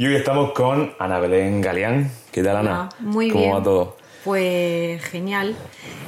[0.00, 2.10] Y hoy estamos con Ana Belén Galeán.
[2.32, 2.88] ¿Qué tal, Ana?
[3.00, 3.54] Muy ¿Cómo bien.
[3.54, 3.98] va todo?
[4.24, 5.54] Pues genial.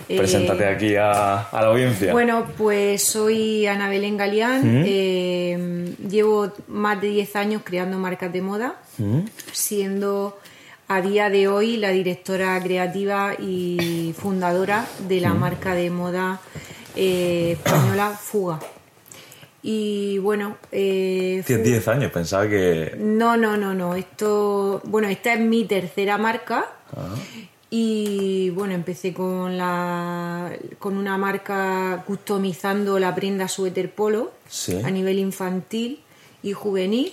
[0.08, 2.10] Eh, Preséntate aquí a, a la audiencia.
[2.10, 4.62] Bueno, pues soy Ana Belén Galeán.
[4.86, 8.76] eh, llevo más de 10 años creando marcas de moda,
[9.52, 10.38] siendo
[10.88, 16.40] a día de hoy la directora creativa y fundadora de la marca de moda
[16.96, 18.58] eh, española Fuga.
[19.62, 22.96] Y bueno, eh, Tienes Fu- 10 años, pensaba que...
[22.98, 23.94] No, no, no, no.
[23.94, 26.66] Esto, bueno, esta es mi tercera marca.
[27.70, 34.76] Y bueno, empecé con la con una marca customizando la prenda suéter polo Sí.
[34.84, 36.00] a nivel infantil
[36.42, 37.12] y juvenil.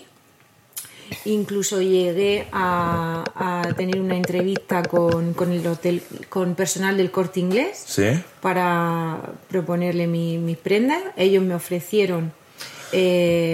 [1.26, 7.40] Incluso llegué a, a tener una entrevista con, con el hotel, con personal del corte
[7.40, 8.10] inglés ¿Sí?
[8.42, 11.02] para proponerle mi- mis prendas.
[11.16, 12.32] Ellos me ofrecieron
[12.92, 13.54] eh,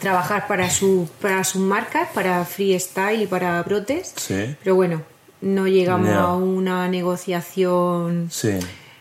[0.00, 4.18] trabajar para, su, para sus marcas, para Freestyle y para Protest.
[4.18, 4.56] Sí.
[4.62, 5.02] Pero bueno,
[5.42, 8.28] no llegamos a una negociación.
[8.30, 8.50] Sí.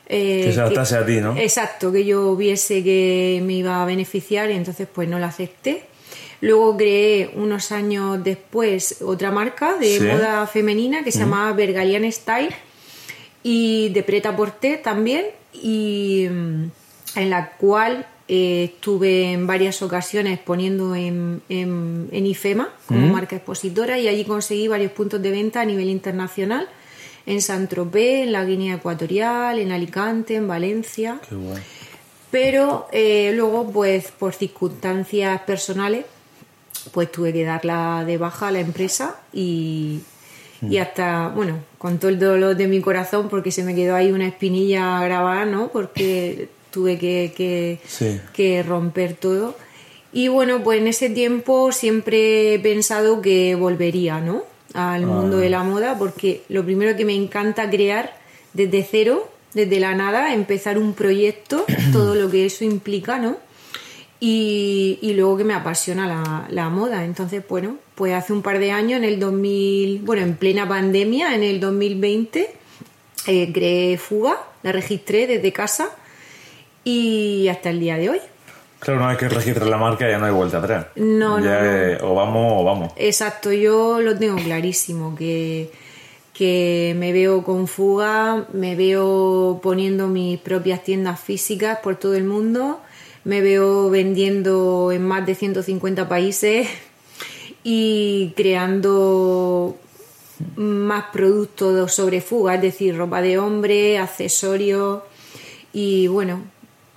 [0.08, 1.38] eh, Que se adaptase a ti, ¿no?
[1.38, 5.84] Exacto, que yo viese que me iba a beneficiar y entonces pues no la acepté.
[6.42, 10.04] Luego creé unos años después otra marca de Sí.
[10.06, 12.56] moda femenina que se llamaba Bergalian Style
[13.44, 16.64] y de Preta Porté también y mm,
[17.16, 23.36] en la cual eh, estuve en varias ocasiones exponiendo en, en, en IFEMA como marca
[23.38, 26.70] expositora y allí conseguí varios puntos de venta a nivel internacional
[27.26, 31.64] en Saint-Tropez, en la Guinea Ecuatorial, en Alicante, en Valencia Qué guay.
[32.30, 36.06] pero eh, luego pues por circunstancias personales
[36.94, 40.02] pues tuve que darla de baja a la empresa y,
[40.62, 44.12] y hasta, bueno, con todo el dolor de mi corazón porque se me quedó ahí
[44.12, 45.70] una espinilla grabada, ¿no?
[45.70, 48.20] Porque tuve que, que, Sí.
[48.34, 49.56] que romper todo.
[50.12, 54.44] Y bueno, pues en ese tiempo siempre he pensado que volvería, ¿no?
[54.74, 58.16] Al mundo de la moda porque lo primero que me encanta crear
[58.54, 63.38] desde cero, desde la nada, empezar un proyecto, todo lo que eso implica, ¿no?
[64.20, 67.06] Y, y luego que me apasiona la, la moda.
[67.06, 71.36] Entonces, bueno, pues hace un par de años, en el 2000, bueno, en plena pandemia,
[71.36, 72.50] en el 2020,
[73.28, 75.90] eh, creé Fuga, la registré desde casa
[76.84, 78.20] y hasta el día de hoy.
[78.80, 80.88] Claro, una vez que registras la marca ya no hay vuelta atrás.
[80.96, 81.72] No, Ya no, no.
[81.72, 82.94] es o vamos o vamos.
[82.96, 85.70] Exacto, yo lo tengo clarísimo, que,
[86.34, 92.24] que me veo con fuga, me veo poniendo mis propias tiendas físicas por todo el
[92.24, 92.80] mundo,
[93.26, 96.70] me veo vendiendo en más de 150 países
[97.66, 99.76] y creando
[100.56, 105.02] más productos sobre fuga, es decir, ropa de hombre, accesorios
[105.74, 106.42] y bueno,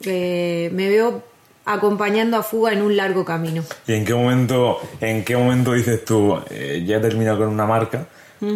[0.05, 1.23] eh, me veo
[1.65, 3.63] acompañando a fuga en un largo camino.
[3.87, 7.67] ¿Y en qué momento, en qué momento dices tú, eh, ya he terminado con una
[7.67, 8.07] marca,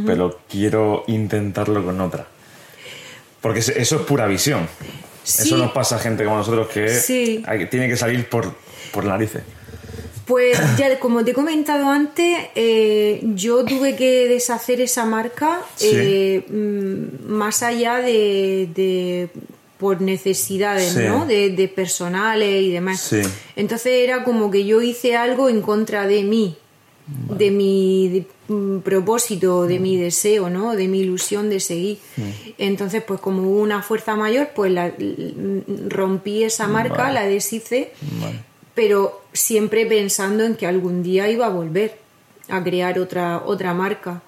[0.04, 2.26] pero quiero intentarlo con otra?
[3.40, 4.66] Porque eso es pura visión.
[5.22, 5.42] Sí.
[5.42, 7.42] Eso nos pasa a gente como nosotros que Sí.
[7.46, 8.52] hay- tiene que salir por,
[8.92, 9.42] por narices.
[10.26, 15.90] Pues ya como te he comentado antes, eh, yo tuve que deshacer esa marca Sí.
[15.92, 19.28] eh, mm, más allá de, de-
[19.78, 21.00] por necesidades, Sí.
[21.06, 21.26] ¿no?
[21.26, 23.00] De, de personales y demás.
[23.00, 23.20] Sí.
[23.56, 26.56] Entonces era como que yo hice algo en contra de mí,
[27.06, 30.74] de mi de- mm, propósito, de mi deseo, ¿no?
[30.74, 31.98] De mi ilusión de seguir.
[32.58, 34.92] Entonces, pues como hubo una fuerza mayor, pues la,
[35.88, 37.14] rompí esa marca, Vale.
[37.14, 38.40] la deshice Vale.
[38.74, 41.98] pero siempre pensando en que algún día iba a volver
[42.48, 44.22] a crear otra, otra marca.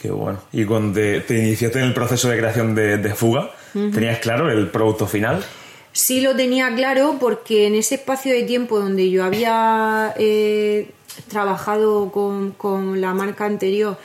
[0.00, 0.40] Qué bueno.
[0.52, 4.50] Y cuando te, te iniciaste en el proceso de creación de, de Fuga, ¿tenías claro
[4.50, 5.44] el producto final?
[5.92, 10.90] Sí lo tenía claro porque en ese espacio de tiempo donde yo había eh,
[11.28, 13.98] trabajado con, con la marca anterior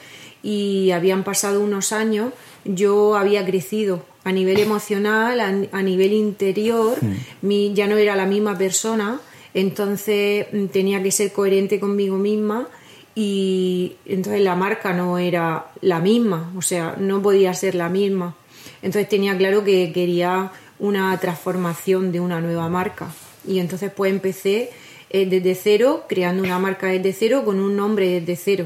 [0.43, 2.33] y habían pasado unos años,
[2.65, 6.97] yo había crecido a nivel emocional, a, a nivel interior,
[7.41, 9.21] mi, ya no era la misma persona,
[9.53, 12.67] entonces mm, tenía que ser coherente conmigo misma
[13.15, 18.35] y entonces la marca no era la misma, o sea, no podía ser la misma.
[18.81, 23.07] Entonces tenía claro que quería una transformación de una nueva marca.
[23.47, 24.69] Y entonces pues empecé
[25.09, 28.65] eh, desde cero, creando una marca desde cero con un nombre desde cero.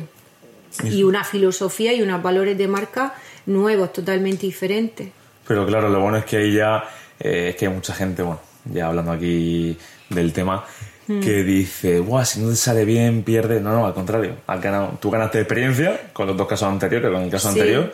[0.83, 3.13] Y una filosofía y unos valores de marca
[3.45, 5.09] nuevos, totalmente diferentes.
[5.47, 6.83] Pero claro, lo bueno es que ahí ya
[7.19, 9.77] eh, es que hay mucha gente, bueno, ya hablando aquí
[10.09, 10.65] del tema,
[11.07, 13.61] que dice, Buah, si no te sale bien, pierdes.
[13.61, 14.35] No, no, al contrario.
[14.47, 17.59] Has ganado, tú ganaste experiencia con los dos casos anteriores, con el caso Sí.
[17.59, 17.93] anterior,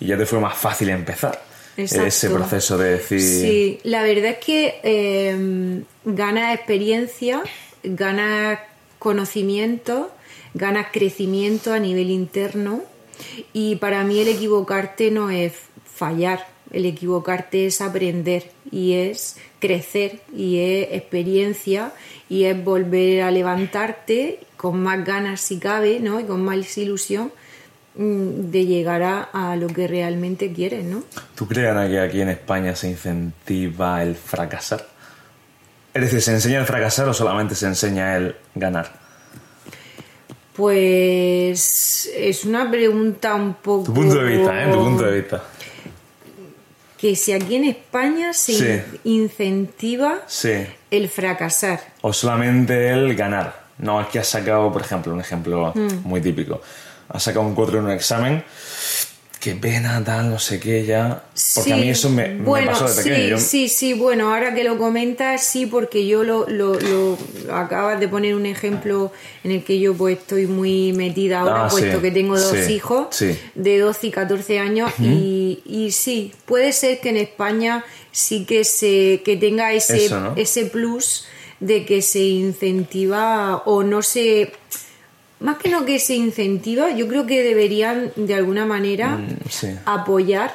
[0.00, 1.42] y ya te fue más fácil empezar.
[1.76, 2.06] Exacto.
[2.06, 3.20] Ese proceso de decir.
[3.20, 7.42] Sí, la verdad es que eh, gana experiencia,
[7.82, 8.60] gana
[8.98, 10.10] conocimiento,
[10.54, 12.82] ganas crecimiento a nivel interno
[13.52, 15.52] y para mí el equivocarte no es
[15.84, 21.92] fallar, el equivocarte es aprender y es crecer y es experiencia
[22.28, 26.20] y es volver a levantarte con más ganas si cabe, ¿no?
[26.20, 27.32] Y con más ilusión
[27.96, 31.04] de llegar a, a lo que realmente quieres, ¿no?
[31.36, 34.86] ¿Tú crees, Ana, que aquí en España se incentiva el fracasar?
[35.92, 38.92] Es decir, ¿se enseña el fracasar o solamente se enseña el ganar?
[40.56, 43.84] Pues es una pregunta un poco...
[43.84, 44.72] Tu punto de vista, ¿eh?
[44.72, 45.44] Tu punto de vista.
[46.98, 48.52] Que si aquí en España se
[48.82, 48.98] Sí.
[49.04, 50.66] incentiva Sí.
[50.90, 51.80] el fracasar.
[52.02, 53.64] O solamente el ganar.
[53.78, 56.08] No, es que has sacado, por ejemplo, un ejemplo Mm.
[56.08, 56.60] muy típico.
[57.08, 58.44] Has sacado un 4 en un examen.
[59.40, 61.22] Qué pena, tal, no sé qué, ya.
[61.54, 63.16] Porque a mí eso me, me bueno, pasó de pequeño.
[63.16, 67.18] Sí, Yo- sí, sí, bueno, ahora que lo comentas, sí, porque yo lo, lo, lo-
[67.54, 69.12] acabas de poner un ejemplo
[69.42, 72.56] en el que yo pues estoy muy metida ahora, Ah, puesto sí, que tengo dos
[72.56, 73.38] sí, hijos sí.
[73.54, 78.64] de 12 y 14 años y, y sí, puede ser que en España sí que
[78.64, 80.32] se que tenga ese, Eso, ¿no?
[80.36, 81.26] ese plus
[81.60, 84.52] de que se incentiva o no se
[85.44, 89.68] más que no que se incentiva, yo creo que deberían de alguna manera Mm, sí.
[89.84, 90.50] apoyar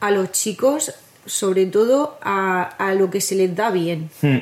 [0.00, 0.92] a los chicos,
[1.26, 4.10] sobre todo a, a lo que se les da bien.
[4.22, 4.38] Hmm.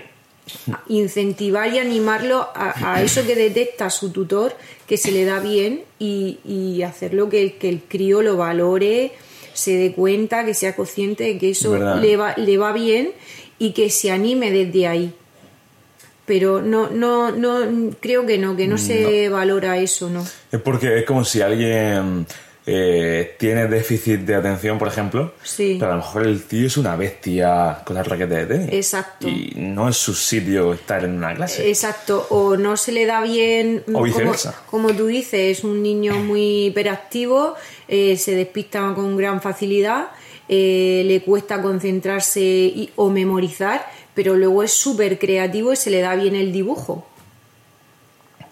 [0.88, 4.54] Incentivar y animarlo a, a eso que detecta su tutor,
[4.88, 9.12] que se le da bien, y, y hacerlo que, que el crío lo valore,
[9.54, 13.12] se dé cuenta, que sea consciente de que eso le va, le va bien
[13.58, 15.14] y que se anime desde ahí.
[16.32, 20.25] Pero no, no, no, creo que no, que no se valora eso, ¿no?
[20.50, 22.26] Es porque es como si alguien
[22.64, 25.34] eh, tiene déficit de atención, por ejemplo.
[25.43, 25.76] Sí.
[25.79, 28.69] Pero a lo mejor el tío es una bestia con la raqueta de tenis.
[28.73, 29.29] Exacto.
[29.29, 31.69] Y no es su sitio estar en una clase.
[31.69, 34.55] Exacto, o no se le da bien, O como, viceversa.
[34.70, 37.56] como tú dices, es un niño muy hiperactivo,
[37.88, 40.06] eh, se despista con gran facilidad,
[40.49, 46.00] eh, le cuesta concentrarse y- o memorizar, pero luego es súper creativo y se le
[46.00, 47.06] da bien el dibujo.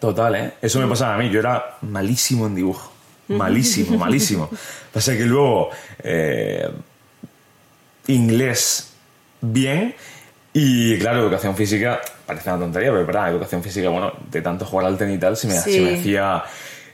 [0.00, 0.52] Total, ¿eh?
[0.62, 1.28] Eso me pasaba a mí.
[1.30, 2.90] Yo era malísimo en dibujo.
[3.28, 4.48] Malísimo, malísimo.
[4.92, 5.70] Pasa que luego
[6.02, 6.68] eh,
[8.08, 8.92] inglés
[9.40, 9.94] bien
[10.52, 14.86] y claro, educación física parece una tontería, pero verdad, educación física, bueno, de tanto jugar
[14.86, 15.74] al tenis y tal, se me, Sí.
[15.74, 16.42] se me hacía...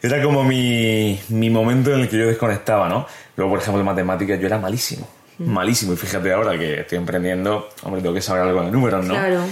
[0.03, 3.07] Era como mi, mi momento en el que yo desconectaba, ¿no?
[3.37, 5.09] Luego, por ejemplo, en matemáticas yo era malísimo.
[5.39, 5.93] Malísimo.
[5.93, 9.15] Y fíjate ahora que estoy emprendiendo, hombre, tengo que saber algo de números, ¿no?
[9.15, 9.45] Claro.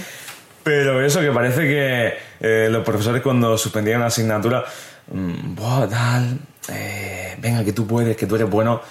[0.63, 4.65] Pero eso, que parece que eh, los profesores cuando suspendían una asignatura,
[5.11, 6.39] mm, Buah, tal,
[6.69, 8.81] eh, venga, que tú puedes, que tú eres bueno.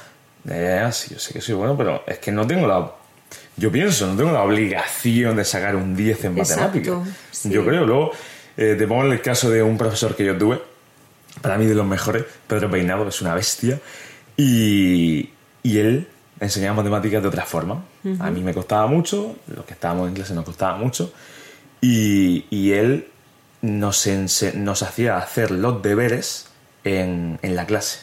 [0.48, 2.92] Eh, sí, yo sé que soy bueno, pero es que no tengo la...
[3.56, 6.98] Yo pienso, no tengo la obligación de sacar un 10 en matemáticas.
[7.32, 7.50] sí.
[7.50, 8.12] Yo creo, luego
[8.56, 10.60] eh, te pongo el caso de un profesor que yo tuve,
[11.40, 13.80] para mí de los mejores, Pedro Peinado, es una bestia,
[14.36, 15.30] y,
[15.62, 16.08] y él
[16.44, 17.84] enseñaba matemáticas de otra forma.
[18.20, 21.12] A mí me costaba mucho, los que estábamos en clase nos costaba mucho,
[21.80, 23.08] y, y él
[23.62, 24.06] nos,
[24.54, 26.48] nos hacía hacer los deberes
[26.84, 28.00] en, en la clase.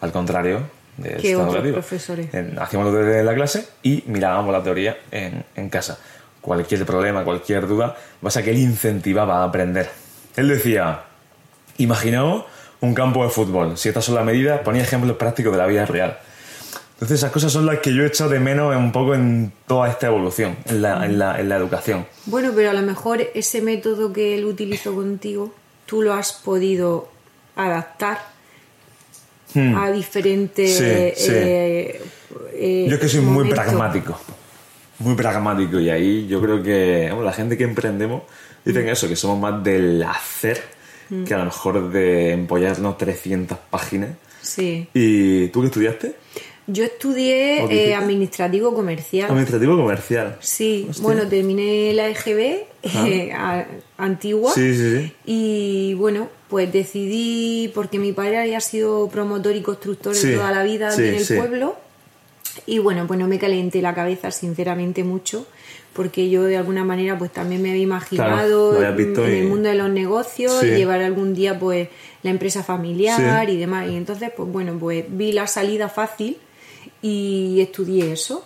[0.00, 0.62] Al contrario
[1.02, 2.32] Que sistema otros profesores.
[2.34, 5.98] En- hacíamos los deberes en la clase y mirábamos la teoría en, en casa.
[6.40, 9.90] Cualquier problema, cualquier duda, pasa que él incentivaba a aprender.
[10.36, 11.02] Él decía,
[11.76, 12.44] imaginaos
[12.80, 13.76] un campo de fútbol.
[13.76, 16.18] Si estas son las medidas, ponía ejemplos prácticos de la vida real.
[17.00, 19.88] Entonces esas cosas son las que yo he echado de menos un poco en toda
[19.88, 22.06] esta evolución, en la, en la, en la educación.
[22.26, 25.54] Bueno, pero a lo mejor ese método que él utilizó contigo,
[25.86, 27.08] tú lo has podido
[27.56, 28.18] adaptar
[29.54, 30.78] a diferentes...
[30.78, 30.84] Hmm.
[30.84, 31.32] Sí, sí.
[31.34, 32.02] eh,
[32.52, 34.20] eh, Yo es que soy muy pragmático.
[34.98, 35.80] Muy pragmático.
[35.80, 38.24] Y ahí yo creo que bueno, la gente que emprendemos
[38.62, 40.62] dicen eso, que somos más del hacer
[41.26, 44.10] que a lo mejor de empollarnos 300 páginas.
[44.42, 44.86] Sí.
[44.94, 46.14] ¿Y tú qué estudiaste?
[46.72, 49.30] Yo estudié ¿O qué eh, administrativo comercial.
[49.30, 50.36] Administrativo comercial.
[50.40, 51.02] Sí, Hostia.
[51.02, 53.66] bueno, terminé la EGB eh, a-
[53.98, 55.12] antigua Sí, sí, sí.
[55.26, 60.62] y bueno, pues decidí, porque mi padre había sido promotor y constructor de toda la
[60.64, 61.76] vida en el pueblo
[62.66, 65.46] y bueno, pues no me calenté la cabeza sinceramente mucho
[65.92, 69.68] porque yo de alguna manera pues también me había imaginado visto en y- el mundo
[69.68, 70.66] de los negocios, Sí.
[70.68, 71.88] llevar algún día pues
[72.22, 76.36] la empresa familiar y demás y entonces pues bueno, pues vi la salida fácil
[77.02, 78.44] y estudié eso,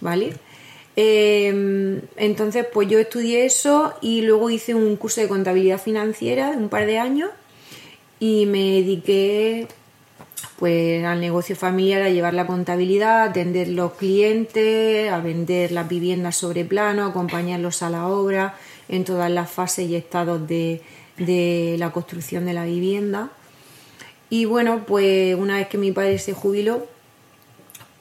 [0.00, 0.32] ¿vale?
[0.96, 6.56] Eh, entonces, pues yo estudié eso y luego hice un curso de contabilidad financiera de
[6.58, 7.30] un par de años
[8.20, 9.68] y me dediqué
[10.58, 15.88] pues al negocio familiar, a llevar la contabilidad, a atender los clientes, a vender las
[15.88, 18.56] viviendas sobre plano, acompañarlos a la obra
[18.88, 20.82] en todas las fases y estados de,
[21.16, 23.30] de la construcción de la vivienda.
[24.30, 26.86] Y bueno, pues una vez que mi padre se jubiló,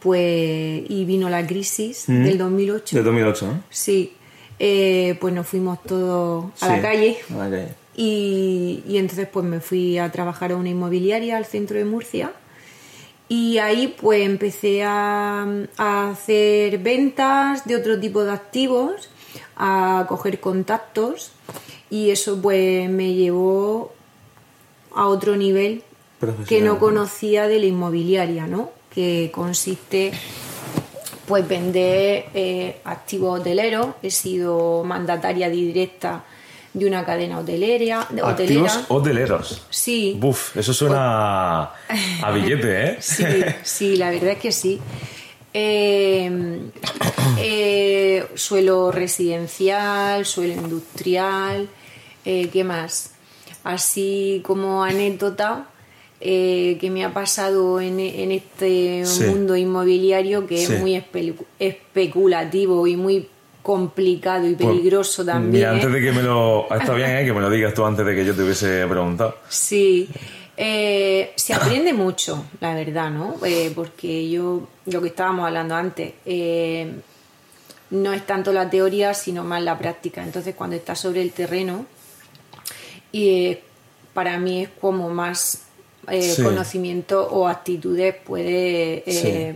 [0.01, 2.23] pues y vino la crisis Mm.
[2.23, 2.95] del 2008.
[2.97, 3.63] De 2008, ¿no?
[3.69, 4.13] Sí,
[4.59, 7.67] eh, pues nos fuimos todos a la calle a la calle.
[7.95, 12.31] y, y entonces pues me fui a trabajar a una inmobiliaria al centro de Murcia
[13.29, 15.45] y ahí pues empecé a,
[15.77, 19.09] a hacer ventas de otro tipo de activos,
[19.55, 21.31] a coger contactos
[21.89, 23.93] y eso pues me llevó
[24.93, 25.83] a otro nivel
[26.47, 28.69] que no conocía de la inmobiliaria, ¿no?
[28.93, 30.11] Que consiste
[31.25, 33.87] pues vender eh, activos hoteleros.
[34.03, 36.23] He sido mandataria directa
[36.73, 38.07] de una cadena hotelera.
[38.09, 38.61] de- hotelera.
[38.65, 39.61] Activos hoteleros.
[39.69, 41.63] Sí, Buf, eso suena
[42.21, 42.97] a billete, ¿eh?
[43.01, 43.23] sí,
[43.63, 44.79] sí, la verdad es que sí.
[45.53, 46.69] Eh,
[47.39, 51.67] eh, suelo residencial, suelo industrial,
[52.25, 53.11] eh, ¿qué más?
[53.63, 55.67] Así como anécdota
[56.21, 59.23] eh, que me ha pasado en, en este Sí.
[59.23, 60.73] mundo inmobiliario que Sí.
[60.73, 63.27] es muy espe- especulativo y muy
[63.63, 65.51] complicado y Pues, peligroso también.
[65.51, 65.93] Mira, antes ¿eh?
[65.93, 66.67] de que me lo...
[66.73, 67.25] Está bien, ¿eh?
[67.25, 69.35] Que me lo digas tú antes de que yo te hubiese preguntado.
[69.49, 70.07] Sí,
[70.63, 73.35] Eh, se aprende mucho, la verdad, ¿no?
[73.43, 76.91] Eh, porque yo, lo que estábamos hablando antes, eh,
[77.89, 80.21] no es tanto la teoría, sino más la práctica.
[80.23, 81.85] Entonces, cuando estás sobre el terreno,
[83.11, 83.57] y
[84.13, 85.63] para mí es como más
[86.09, 86.43] eh, Sí.
[86.43, 89.55] conocimiento o actitudes puede eh,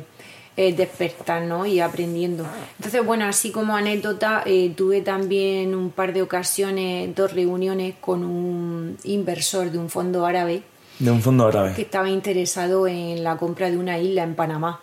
[0.57, 1.65] eh, despertar, ¿no?
[1.65, 2.45] Y aprendiendo.
[2.77, 8.23] Entonces, bueno, así como anécdota, eh, tuve también un par de ocasiones, dos reuniones con
[8.23, 10.61] un inversor de un fondo árabe
[10.99, 11.81] De un fondo que árabe.
[11.81, 14.79] estaba interesado en la compra de una isla en Panamá.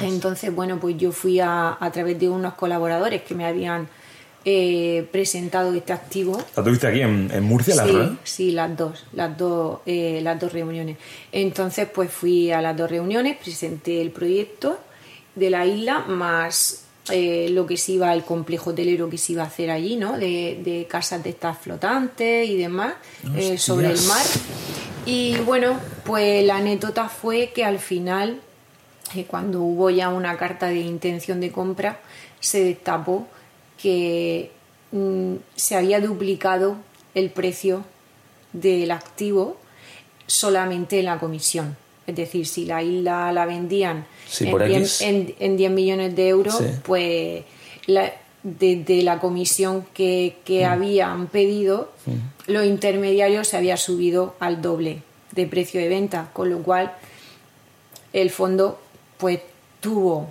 [0.00, 3.88] Entonces, bueno, pues yo fui a, a través de unos colaboradores que me habían
[4.44, 6.38] eh, presentado este activo.
[6.56, 10.38] ¿La tuviste aquí en, en Murcia, la sí, sí, las dos, las dos, eh, las
[10.38, 10.96] dos reuniones.
[11.32, 14.78] Entonces, pues fui a las dos reuniones, presenté el proyecto
[15.34, 19.42] de la isla más eh, lo que se iba, el complejo hotelero que se iba
[19.42, 20.16] a hacer allí, ¿no?
[20.18, 22.94] De, de casas de estas flotantes y demás,
[23.36, 24.24] eh, sobre el mar.
[25.04, 28.40] Y bueno, pues la anécdota fue que al final,
[29.14, 32.00] eh, cuando hubo ya una carta de intención de compra,
[32.40, 33.28] se destapó
[33.84, 34.50] que
[34.92, 36.76] mm, se había duplicado
[37.14, 37.84] el precio
[38.54, 39.58] del activo
[40.26, 41.76] solamente en la comisión.
[42.06, 45.00] Es decir, si la isla la vendían Sí, en, por 10, X.
[45.02, 46.64] en- en 10 millones de euros, Sí.
[46.82, 47.44] pues
[48.42, 51.92] desde la comisión que, que habían pedido,
[52.46, 56.92] los intermediarios se había subido al doble de precio de venta, con lo cual
[58.14, 58.80] el fondo
[59.18, 59.40] pues
[59.80, 60.28] tuvo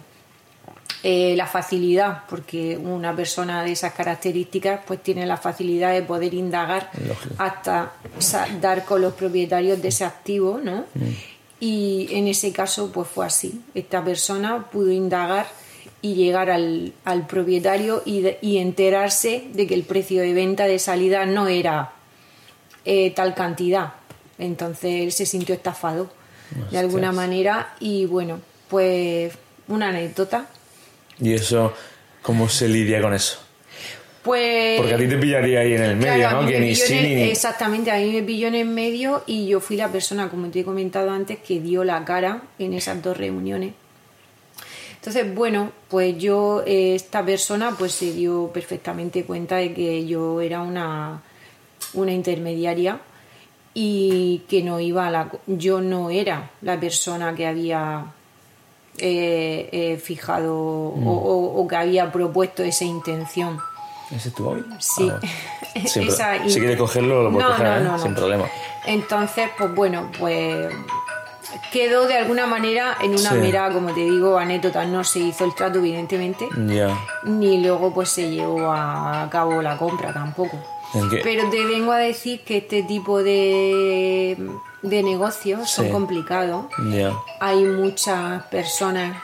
[1.03, 6.33] eh, la facilidad, porque una persona de esas características pues tiene la facilidad de poder
[6.33, 7.35] indagar Lógico.
[7.37, 7.91] hasta
[8.61, 10.85] dar con los propietarios de ese activo, ¿no?
[11.59, 13.61] Y en ese caso pues fue así.
[13.73, 15.47] Esta persona pudo indagar
[16.01, 20.65] y llegar al, al propietario y, de- y enterarse de que el precio de venta
[20.67, 21.91] de salida no era
[22.85, 23.93] eh, tal cantidad.
[24.37, 26.09] Entonces él se sintió estafado
[26.71, 29.33] de alguna manera y bueno, pues
[29.67, 30.47] una anécdota.
[31.19, 31.73] ¿Y eso,
[32.21, 33.39] cómo se lidia con eso?
[34.23, 36.47] Pues Porque a ti te pillaría ahí en el medio, Claro, ¿no?
[36.47, 37.21] Que ni sí el- ni...
[37.23, 40.61] Exactamente, a mí me pilló en el medio y yo fui la persona, como te
[40.61, 43.73] he comentado antes, que dio la cara en esas dos reuniones.
[44.95, 50.39] Entonces, bueno, pues yo, eh, esta persona, pues se dio perfectamente cuenta de que yo
[50.39, 51.21] era una,
[51.93, 52.99] una intermediaria
[53.73, 55.29] y que no iba a la...
[55.47, 58.05] Yo no era la persona que había
[58.97, 63.59] eh, eh, fijado o- o- o que había propuesto esa intención.
[64.11, 64.65] ¿Ese es tu móvil?
[64.79, 65.09] Sí.
[65.11, 65.19] Ah.
[65.87, 67.83] Sin Esa si quieres cogerlo, lo puedes No, coger, no, ¿eh?
[67.83, 68.03] no, no.
[68.03, 68.45] Sin problema.
[68.85, 70.71] Entonces, pues bueno, pues
[71.71, 73.35] quedó de alguna manera en una Sí.
[73.37, 74.85] mera, como te digo, anécdota.
[74.85, 76.95] No se hizo el trato, evidentemente, Ya.
[77.23, 80.57] ni luego pues se llevó a cabo la compra tampoco.
[81.23, 84.37] Pero te vengo a decir que este tipo de,
[84.83, 85.91] de negocios son Sí.
[85.91, 86.65] complicados.
[86.91, 87.11] Ya.
[87.39, 89.17] Hay muchas personas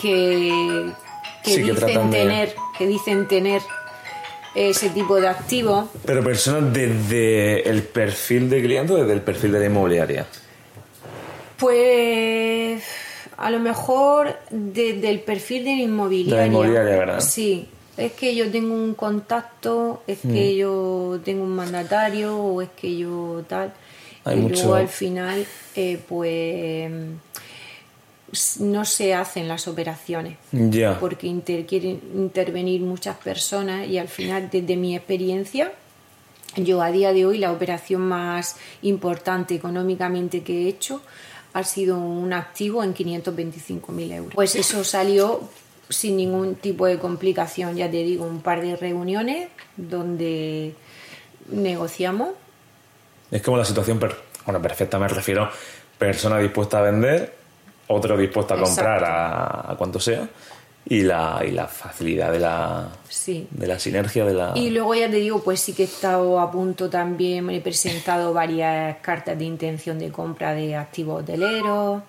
[0.00, 0.90] que,
[1.44, 3.60] que Sí, que dicen de- tener, que dicen tener
[4.54, 9.52] ese tipo de activos Pero personas desde el perfil de cliente o desde el perfil
[9.52, 10.26] de la inmobiliaria.
[11.58, 12.82] Pues
[13.36, 16.34] a lo mejor desde el perfil de la inmobiliaria.
[16.36, 17.20] De la inmobiliaria, ¿verdad?
[17.20, 17.68] Sí.
[17.96, 20.32] Es que yo tengo un contacto, es Mm.
[20.32, 23.72] que yo tengo un mandatario o es que yo tal.
[24.30, 25.46] Hay y mucho- luego al final,
[25.76, 26.90] eh, pues
[28.60, 30.98] no se hacen las operaciones Ya.
[31.00, 35.72] porque inter- quieren intervenir muchas personas y al final, desde mi experiencia,
[36.56, 41.00] yo a día de hoy la operación más importante económicamente que he hecho
[41.54, 44.34] ha sido un activo en 525.000 euros.
[44.34, 45.40] Pues eso salió
[45.88, 50.74] sin ningún tipo de complicación, ya te digo, un par de reuniones donde
[51.50, 52.28] negociamos.
[53.30, 55.48] Es como la situación, bueno, perfecta me refiero,
[55.98, 57.34] persona dispuesta a vender,
[57.88, 60.28] otro dispuesto a comprar a, a cuanto sea
[60.86, 62.88] y la, y la facilidad de la,
[63.50, 64.52] de la sinergia de la...
[64.56, 67.60] Y luego ya te digo, pues sí que he estado a punto también, me he
[67.60, 72.02] presentado varias cartas de intención de compra de activos hoteleros,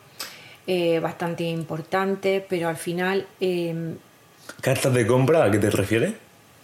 [0.65, 3.27] eh, bastante importantes, pero al final...
[3.39, 3.97] Em,
[4.61, 6.13] ¿Cartas de compra a qué te refieres?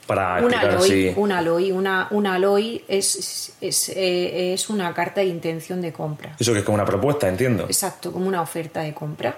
[0.07, 5.27] Para una Aloy, una Aloy, una, una Aloy es, es, eh, es una carta de
[5.27, 6.35] intención de compra.
[6.39, 7.65] Eso que es como una propuesta, entiendo.
[7.65, 9.37] Exacto, como una oferta de compra.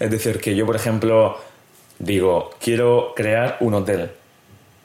[0.00, 1.38] Es decir, que yo, por ejemplo,
[1.98, 4.10] digo, quiero crear un hotel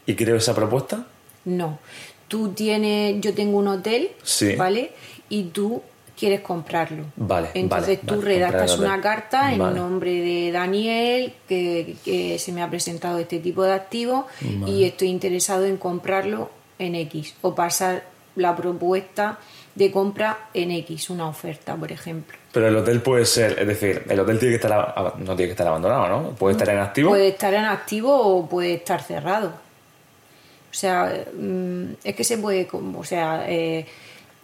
[0.05, 1.05] y creo esa propuesta.
[1.45, 1.79] No,
[2.27, 4.11] tú tienes, yo tengo un hotel,
[4.57, 4.91] ¿vale?
[5.29, 5.81] Y tú
[6.17, 7.05] quieres comprarlo.
[7.15, 7.49] Vale.
[7.53, 13.39] Entonces tú redactas una carta en nombre de Daniel que, se me ha presentado este
[13.39, 14.27] tipo de activo
[14.67, 16.49] y estoy interesado en comprarlo
[16.79, 18.03] en X o pasar
[18.35, 19.39] la propuesta
[19.75, 22.37] de compra en X, una oferta, por ejemplo.
[22.51, 25.51] Pero el hotel puede ser, es decir, el hotel tiene que estar no tiene que
[25.51, 26.29] estar abandonado, ¿no?
[26.31, 27.09] Puede estar en activo.
[27.09, 29.49] Puede estar en activo o puede estar cerrado.
[29.49, 33.85] O sea, mm, es que se puede, o sea, eh,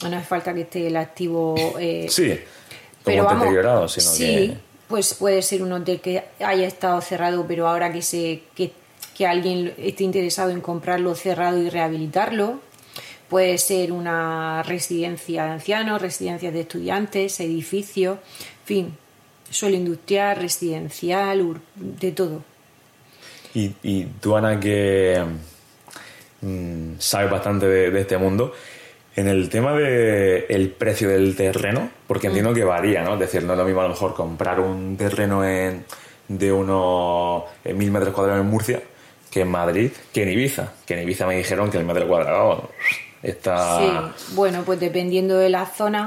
[0.01, 1.55] no hace falta que esté el activo.
[1.79, 2.39] Eh, sí,
[3.03, 7.67] pero vamos, deteriorado, sino sí, pues puede ser un hotel que haya estado cerrado, pero
[7.67, 8.71] ahora que se que,
[9.15, 12.59] que alguien esté interesado en comprarlo cerrado y rehabilitarlo
[13.29, 18.97] Puede ser una residencia de ancianos, residencias de estudiantes, edificio, en fin,
[19.49, 22.43] suelo industrial, residencial, de todo.
[23.53, 25.21] Y, y tú, Ana, que
[26.39, 28.53] mm, sabes bastante de, este mundo,
[29.17, 32.55] en el tema del el precio del terreno, porque entiendo mm.
[32.55, 33.15] que varía, ¿no?
[33.15, 35.83] Es decir, no es lo mismo a lo mejor comprar un terreno en,
[36.29, 38.81] de unos mil metros cuadrados en Murcia
[39.31, 40.71] que en Madrid, que en Ibiza.
[40.85, 42.69] Que en Ibiza me dijeron que el metro cuadrado
[43.23, 43.79] Está...
[43.79, 46.05] Sí, bueno, pues dependiendo de la zona,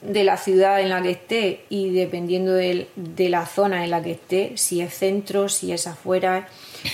[0.00, 4.12] de la ciudad en la que esté y dependiendo de, la zona en la que
[4.12, 6.48] esté, si es centro, si es afuera,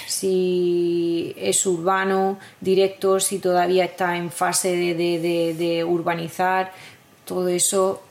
[0.06, 6.72] si es urbano, directo, si todavía está en fase de, urbanizar,
[7.24, 8.02] todo eso,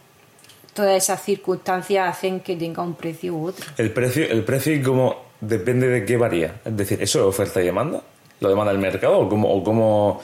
[0.74, 3.66] todas esas circunstancias hacen que tenga un precio u otro.
[3.78, 7.66] El precio, el precio como depende de qué varía, es decir, ¿eso es oferta y
[7.66, 8.02] demanda?
[8.44, 10.22] lo demanda el mercado o cómo,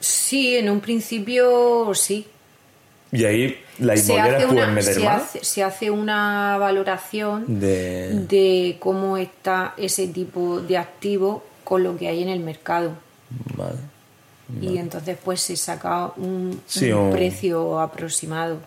[0.00, 2.26] Sí, en un principio sí.
[3.10, 8.76] Y ahí la inmobiliaria meter se Hace, se hace una valoración de...
[8.80, 12.92] cómo está ese tipo de activo con lo que hay en el mercado.
[13.56, 13.78] Vale.
[14.60, 16.62] Y entonces pues se saca un,
[17.12, 18.58] precio aproximado.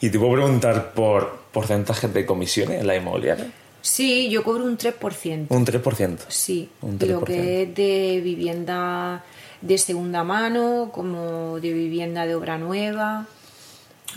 [0.00, 3.50] ¿Y te puedo preguntar por porcentajes de comisiones en la inmobiliaria?
[3.80, 5.46] Sí, yo cobro un 3%.
[5.48, 6.18] ¿Un 3%?
[6.28, 6.68] Sí,
[7.00, 9.24] lo que es de vivienda
[9.60, 13.26] de segunda mano, como de vivienda de obra nueva.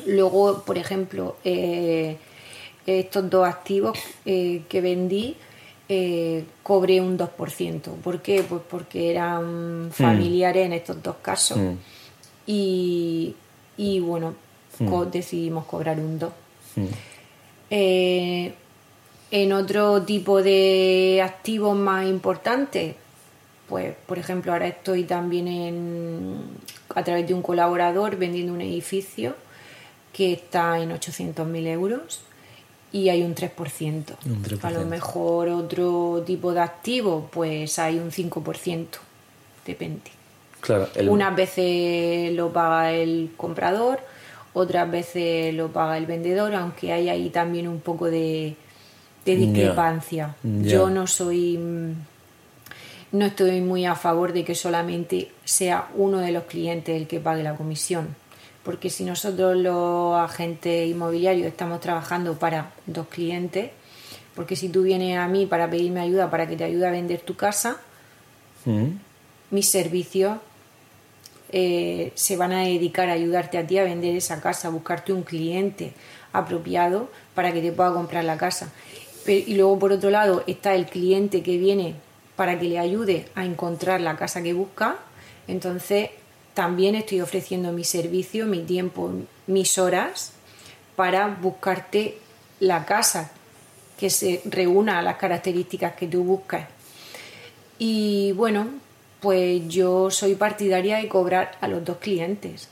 [0.06, 2.18] Luego, por ejemplo, eh,
[2.86, 5.36] estos dos activos eh, que vendí,
[5.88, 7.82] eh, cobré un 2%.
[8.04, 8.44] ¿Por qué?
[8.44, 9.92] Pues porque eran hmm.
[9.92, 11.58] familiares en estos dos casos.
[11.58, 11.78] Hmm.
[12.48, 13.36] Y,
[14.02, 14.36] bueno,
[14.80, 15.12] hmm.
[15.12, 16.32] decidimos cobrar un 2%.
[19.32, 22.96] En otro tipo de activos más importantes,
[23.68, 26.42] pues por ejemplo ahora estoy también en,
[26.94, 29.36] a través de un colaborador vendiendo un edificio
[30.16, 32.22] que está en 800.000 euros
[32.94, 34.16] y hay un 3%.
[34.62, 38.86] A lo mejor otro tipo de activo, pues hay un 5%,
[39.66, 40.12] depende.
[40.62, 44.00] Claro, Unas veces lo paga el comprador,
[44.54, 48.56] otras veces lo paga el vendedor, aunque hay ahí también un poco de,
[49.26, 50.38] de discrepancia.
[50.44, 51.60] Yo no soy
[53.12, 57.20] no estoy muy a favor de que solamente sea uno de los clientes el que
[57.20, 58.16] pague la comisión,
[58.66, 63.70] porque si nosotros los agentes inmobiliarios estamos trabajando para dos clientes,
[64.36, 67.22] porque si tú vienes a mí para pedirme ayuda para que te ayude a vender
[67.22, 67.78] tu casa,
[68.66, 68.88] mm.
[69.52, 70.40] mis servicios
[71.52, 75.14] eh, se van a dedicar a ayudarte a ti a vender esa casa, a buscarte
[75.14, 75.94] un cliente
[76.34, 78.72] apropiado para que te pueda comprar la casa
[79.28, 81.96] y luego por otro lado está el cliente que viene
[82.36, 84.98] para que le ayude a encontrar la casa que busca.
[85.48, 86.10] Entonces
[86.56, 89.12] también estoy ofreciendo mi servicio, mi tiempo,
[89.46, 90.32] mis horas
[90.96, 92.18] para buscarte
[92.60, 93.32] la casa
[94.00, 96.68] que se reúna a las características que tú buscas.
[97.78, 98.68] Y bueno,
[99.20, 102.70] pues yo soy partidaria de cobrar a los dos clientes,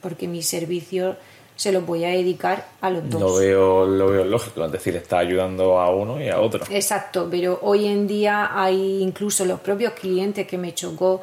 [0.00, 1.16] porque mi servicio
[1.56, 3.20] se los voy a dedicar a los dos.
[3.20, 6.64] Lo veo, lo veo lógico, es decir, está ayudando a uno y a otro.
[6.70, 11.20] Exacto, pero hoy en día hay incluso los propios clientes que me chocó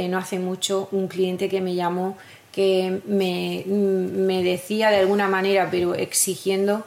[0.00, 2.16] eh, no hace mucho, un cliente que me llamó
[2.52, 6.84] que me, me decía de alguna manera, pero exigiendo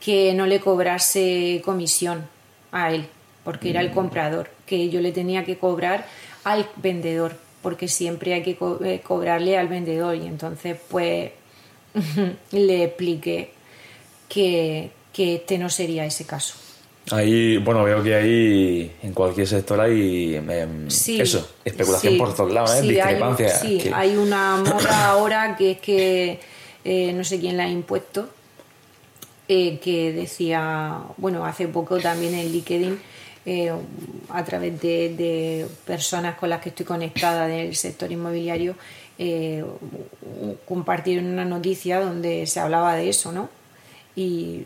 [0.00, 2.26] que no le cobrase comisión
[2.70, 3.06] a él,
[3.44, 6.06] porque era el comprador, que yo le tenía que cobrar
[6.44, 10.14] al vendedor, porque siempre hay que co- eh, cobrarle al vendedor.
[10.16, 11.30] Y entonces, pues,
[12.52, 13.50] le expliqué
[14.28, 16.54] que, que este no sería ese caso.
[17.12, 22.34] Ahí, bueno, veo que ahí en cualquier sector hay em, Sí, eso, especulación sí, por
[22.34, 22.80] todos lados, ¿eh?
[22.80, 23.46] sí, discrepancia.
[23.46, 26.40] Hay, sí, que- hay una moda ahora que es que
[26.84, 28.28] eh, no sé quién la ha impuesto,
[29.48, 32.98] eh, que decía, bueno, hace poco también en LinkedIn,
[33.46, 33.72] eh,
[34.30, 38.74] a través de, de personas con las que estoy conectada del sector inmobiliario,
[39.18, 39.64] eh,
[40.66, 43.48] compartieron una noticia donde se hablaba de eso, ¿no?
[44.16, 44.62] Y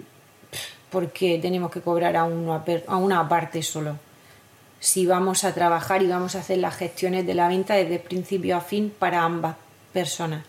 [0.90, 3.96] porque tenemos que cobrar a una, per- a una parte solo
[4.78, 8.56] si vamos a trabajar y vamos a hacer las gestiones de la venta desde principio
[8.56, 9.56] a fin para ambas
[9.92, 10.42] personas.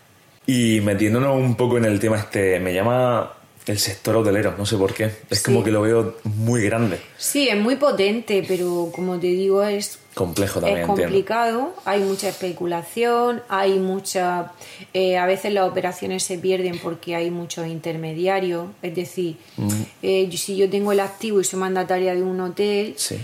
[0.46, 3.30] Y metiéndonos un poco en el tema este, me llama
[3.66, 5.10] el sector hotelero, no sé por qué.
[5.28, 5.44] Es Sí.
[5.44, 9.98] como que lo veo muy grande, Sí, es muy potente, pero como te digo, es,
[10.14, 11.02] complejo también, es entiendo.
[11.02, 14.52] complicado, hay mucha especulación, hay mucha...
[14.92, 19.68] eh, a veces las operaciones se pierden porque hay muchos intermediarios, es decir, Mm.
[20.02, 23.18] eh, si yo tengo el activo y soy mandataria de un hotel, Sí.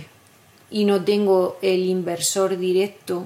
[0.70, 3.24] y no tengo el inversor directo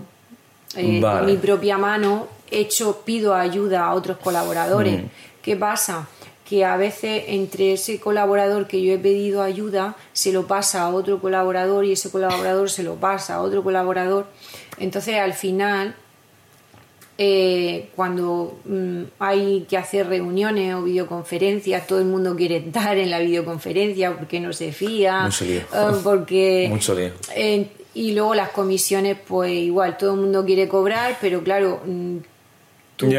[0.76, 1.30] eh, Vale.
[1.30, 5.02] mi propia mano, hecho, pido ayuda a otros colaboradores.
[5.02, 5.06] Mm.
[5.42, 6.08] ¿Qué pasa?
[6.52, 10.90] Que a veces entre ese colaborador que yo he pedido ayuda, se lo pasa a
[10.90, 14.26] otro colaborador y ese colaborador se lo pasa a otro colaborador.
[14.76, 15.94] Entonces al final
[17.16, 23.08] eh, cuando mm, hay que hacer reuniones o videoconferencias, todo el mundo quiere estar en
[23.10, 25.60] la videoconferencia porque no se fía, Mucho lío.
[25.60, 27.12] eh, porque Mucho lío.
[27.34, 32.16] eh, y luego las comisiones, pues igual, todo el mundo quiere cobrar, pero claro, mm,
[33.06, 33.12] tú,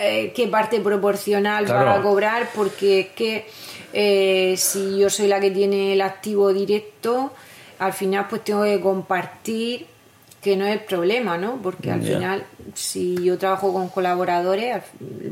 [0.00, 1.86] eh, ¿qué parte proporcional Claro.
[1.86, 2.50] para cobrar?
[2.54, 3.46] Porque es que
[3.92, 7.32] eh, si yo soy la que tiene el activo directo,
[7.78, 9.86] al final pues tengo que compartir,
[10.40, 11.60] que no es problema, ¿no?
[11.62, 14.82] Porque al final, si yo trabajo con colaboradores,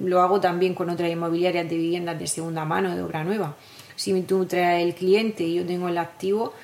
[0.04, 3.56] lo hago también con otras inmobiliarias de viviendas de segunda mano, de obra nueva.
[3.96, 6.54] Si tú traes el cliente y yo tengo el activo,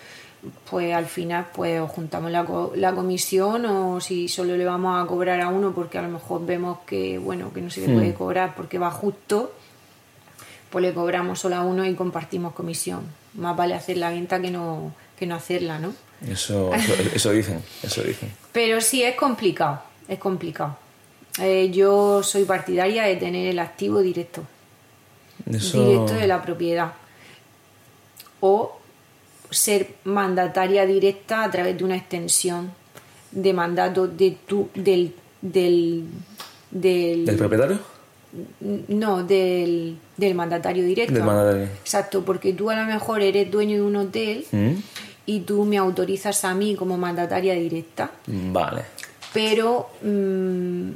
[0.71, 5.03] pues al final pues o juntamos la, co- la comisión o si solo le vamos
[5.03, 7.95] a cobrar a uno porque a lo mejor vemos que bueno que no se le
[7.95, 9.53] puede cobrar porque va justo
[10.71, 13.01] pues le cobramos solo a uno y compartimos comisión.
[13.35, 15.93] Más vale hacer la venta que no que no hacerla no
[16.29, 18.33] Eso, eso, eso dicen, eso dicen.
[18.53, 20.77] pero sí es complicado es complicado.
[21.41, 24.43] Eh, yo soy partidaria de tener el activo directo.
[25.51, 25.85] Eso...
[25.85, 26.93] directo de la propiedad.
[28.41, 28.79] O
[29.51, 32.71] ser mandataria directa a través de una extensión
[33.33, 36.05] de mandato de tu, del, del,
[36.71, 37.79] del, ¿Del propietario?
[38.89, 41.65] no del, del mandatario directo Del mandatario.
[41.65, 44.73] exacto porque tú a lo mejor eres dueño de un hotel ¿Mm?
[45.27, 48.83] y tú me autorizas a mí como mandataria directa Vale.
[49.33, 50.91] pero mm,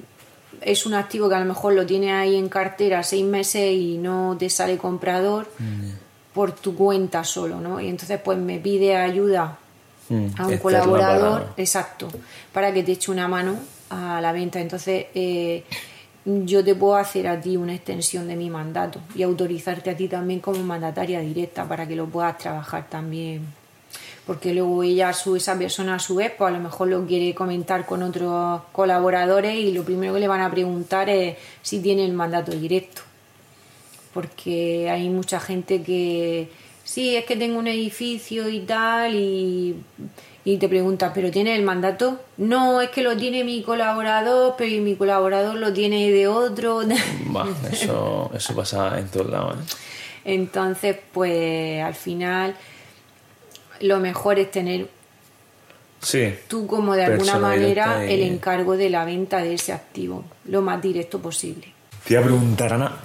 [0.63, 3.97] es un activo que a lo mejor lo tienes ahí en cartera seis meses y
[3.99, 5.47] no te sale comprador
[6.35, 7.81] por tu cuenta solo, ¿no?
[7.81, 9.59] Y entonces pues me pide ayuda
[10.09, 12.09] Mm, a un externa colaborador, para- exacto,
[12.53, 13.57] para que te eche una mano
[13.91, 14.59] a la venta.
[14.61, 15.63] Entonces eh,
[16.25, 20.09] yo te puedo hacer a ti una extensión de mi mandato y autorizarte a ti
[20.09, 23.61] también como mandataria directa para que lo puedas trabajar también
[24.27, 27.35] porque luego ella, su, esa persona a su vez, pues a lo mejor lo quiere
[27.35, 32.05] comentar con otros colaboradores y lo primero que le van a preguntar es si tiene
[32.05, 33.03] el mandato directo.
[34.15, 36.51] Porque hay mucha gente que,
[36.85, 39.77] sí, es que tengo un edificio y tal, y,
[40.45, 42.21] y te pregunta, ¿pero tiene el mandato?
[42.37, 46.81] No, es que lo tiene mi colaborador, pero mi colaborador lo tiene de otro.
[47.37, 49.57] Va, eso, eso pasa en todos lados.
[49.59, 49.75] ¿eh?
[50.25, 52.57] Entonces, pues al final
[53.81, 54.89] lo mejor es tener
[56.03, 56.35] Sí.
[56.49, 60.63] tú como de alguna manera y- el encargo de la venta de ese activo, lo
[60.63, 61.73] más directo posible.
[62.07, 62.97] Te iba a preguntar, Ana,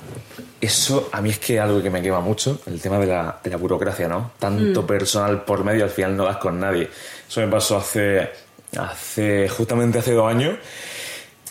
[0.65, 3.49] eso a mí es que algo que me quema mucho, el tema de la, de
[3.49, 4.31] la burocracia, ¿no?
[4.39, 4.87] Tanto Mm.
[4.87, 6.89] personal por medio, al final no das con nadie.
[7.27, 8.29] Eso me pasó hace,
[8.77, 10.55] hace justamente hace dos años,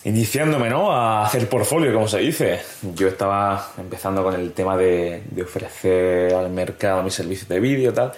[0.04, 0.92] iniciándome, ¿no?
[0.92, 2.60] A hacer portfolio, como se dice.
[2.94, 7.90] Yo estaba empezando con el tema de, de ofrecer al mercado mis servicios de vídeo
[7.90, 8.12] y tal.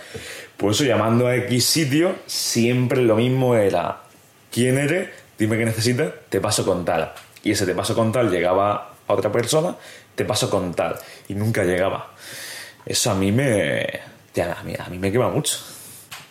[0.56, 3.98] Pues eso, llamando a X sitio, siempre lo mismo era
[4.50, 7.12] quién eres, dime qué necesitas, te paso con tal.
[7.44, 9.76] Y ese te paso con tal llegaba a otra persona,
[10.16, 10.96] te paso con tal.
[11.28, 12.12] Y nunca llegaba.
[12.84, 13.82] Eso a mí me.
[13.82, 15.58] a, mí, a mí me quema mucho.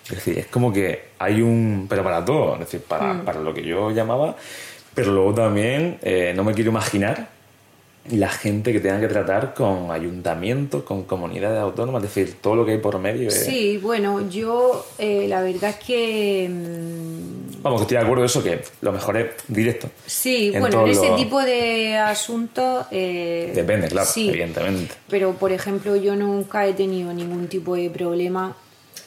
[0.04, 1.86] Es decir, es como que hay un.
[1.90, 4.36] Pero para todo, es decir, para, para lo que yo llamaba.
[4.94, 7.35] Pero luego también eh, no me quiero imaginar
[8.12, 12.66] la gente que tenga que tratar con ayuntamientos, con comunidades autónomas, es decir, todo lo
[12.66, 13.30] que hay por medio.
[13.30, 18.24] es- Sí, bueno, yo eh, la verdad es que mm, Vamos, que estoy de acuerdo
[18.24, 19.90] en eso, que lo mejor es directo.
[20.06, 24.94] sí, En bueno, en ese tipo de asuntos eh, Depende, claro, sí, evidentemente.
[25.10, 28.56] pero por ejemplo yo nunca he tenido ningún tipo de problema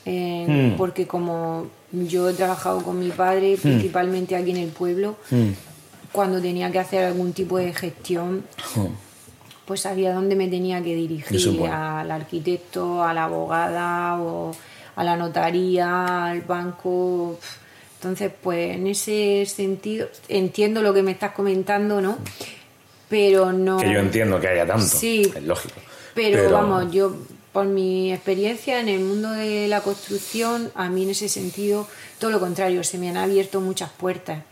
[0.05, 0.77] eh, Hmm.
[0.77, 5.51] porque como yo he trabajado con mi padre principalmente aquí en el pueblo Hmm.
[6.19, 8.45] Cuando tenía que hacer algún tipo de gestión
[9.67, 11.73] pues sabía dónde me tenía que dirigir bueno.
[11.73, 14.51] al arquitecto a la abogada o
[14.97, 17.39] a la notaría al banco
[17.99, 22.19] entonces pues en ese sentido entiendo lo que me estás comentando no
[23.09, 24.85] pero no Que yo entiendo que haya tanto.
[24.85, 25.33] Sí.
[25.35, 25.77] Es lógico.
[26.15, 27.17] pero, vamos, yo
[27.53, 32.31] por mi experiencia en el mundo de la construcción, a mí en ese sentido, todo
[32.31, 34.43] lo contrario, se me han abierto muchas puertas.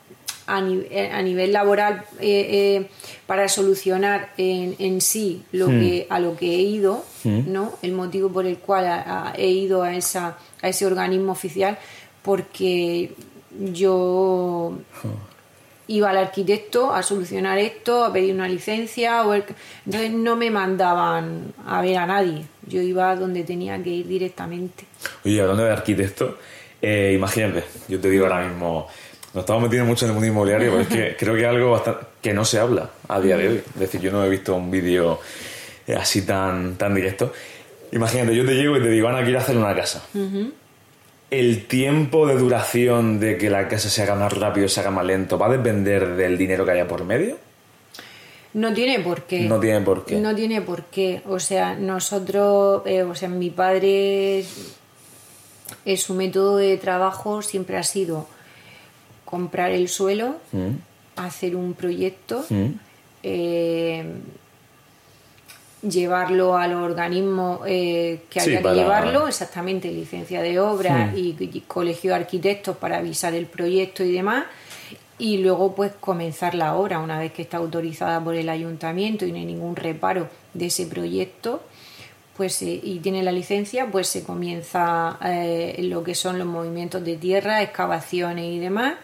[0.49, 2.87] A, eh, a nivel laboral, eh, eh,
[3.27, 5.81] para solucionar en, en sí lo Hmm.
[5.81, 7.73] que, a lo que he ido, ¿no?
[7.83, 11.77] el motivo por el cual a- a- he ido a, esa, a ese organismo oficial,
[12.23, 13.11] porque
[13.73, 14.75] yo
[15.89, 19.45] iba al arquitecto a solucionar esto, a pedir una licencia, o el-
[19.85, 24.85] entonces no me mandaban a ver a nadie, yo iba donde tenía que ir directamente.
[25.25, 26.39] Oye, hablando de arquitecto,
[26.83, 28.87] eh, imagínate, yo te digo ahora mismo,
[29.37, 31.73] nos estamos metiendo mucho en el mundo inmobiliario, pero es que creo que es algo
[31.73, 33.57] bastante, que no se habla a día de hoy.
[33.75, 35.21] Es decir, yo no he visto un vídeo
[35.87, 37.35] eh, así tan, tan directo.
[37.93, 40.03] Imagínate, yo te llego y te digo, Ana, quiero hacer una casa.
[41.31, 45.05] El tiempo de duración de que la casa se haga más rápido, se haga más
[45.05, 47.37] lento, ¿va a depender del dinero que haya por medio?
[48.55, 49.41] No tiene por qué.
[49.41, 50.17] No tiene por qué.
[50.17, 51.21] No tiene por qué.
[51.27, 54.47] O sea, nosotros, eh, o sea, mi padre,
[55.85, 58.35] eh, su método de trabajo siempre ha sido
[59.27, 60.71] comprar el suelo, Mm,
[61.17, 62.67] hacer un proyecto, mm,
[63.23, 64.05] eh,
[65.83, 71.17] llevarlo al organismo eh, que Sí, haya para- que llevarlo, exactamente, licencia de obra Hmm.
[71.17, 74.45] y, y colegio de arquitectos para avisar el proyecto y demás,
[75.19, 76.99] y luego pues comenzar la obra.
[76.99, 80.87] Una vez que está autorizada por el ayuntamiento y no hay ningún reparo de ese
[80.87, 81.63] proyecto
[82.37, 87.03] pues eh, y tiene la licencia pues se comienza eh, lo que son los movimientos
[87.03, 88.95] de tierra excavaciones y demás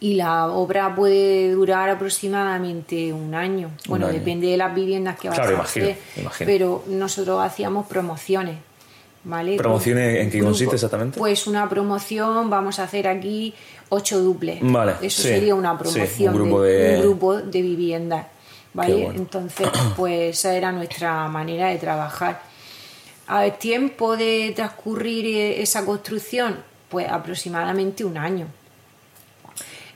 [0.00, 3.70] y la obra puede durar aproximadamente un año.
[3.88, 4.14] Bueno, año.
[4.18, 6.46] depende de las viviendas que Claro, a hacer, imagino.
[6.46, 8.56] pero nosotros hacíamos promociones,
[9.24, 9.56] ¿vale?
[9.56, 10.50] ¿Promociones en qué grupo.
[10.50, 11.18] consiste exactamente?
[11.18, 13.54] Pues una promoción, vamos a hacer aquí
[13.88, 14.58] ocho duples.
[14.60, 18.26] Vale, Eso sí, sería una sí, promoción un grupo de- un grupo de viviendas,
[18.74, 19.04] ¿vale?
[19.04, 19.18] Bueno.
[19.18, 22.42] Entonces, pues esa era nuestra manera de trabajar.
[23.28, 26.58] Al tiempo de transcurrir eh, esa construcción,
[26.90, 28.46] pues aproximadamente un año.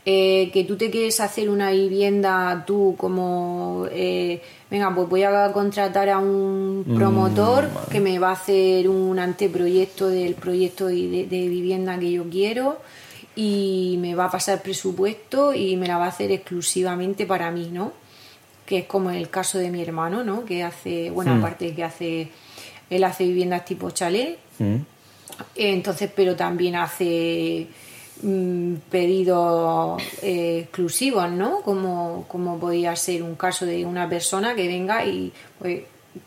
[0.07, 5.53] Eh, que tú te quieres hacer una vivienda tú como eh, venga pues voy a
[5.53, 11.99] contratar a un promotor que me va a hacer un anteproyecto del proyecto de, vivienda
[11.99, 12.79] que yo quiero
[13.37, 17.69] y me va a pasar presupuesto y me la va a hacer exclusivamente para mí
[17.71, 17.93] no
[18.65, 21.85] que es como el caso de mi hermano no que hace bueno aparte de que
[21.85, 22.31] hace
[22.89, 24.39] él hace viviendas tipo chalet.
[24.59, 24.77] Mm.
[25.57, 27.69] entonces, pero también hace
[28.23, 31.61] mm, pedidos eh, exclusivos, ¿no?
[31.63, 35.83] Como, como podía ser un caso de una persona que venga y pues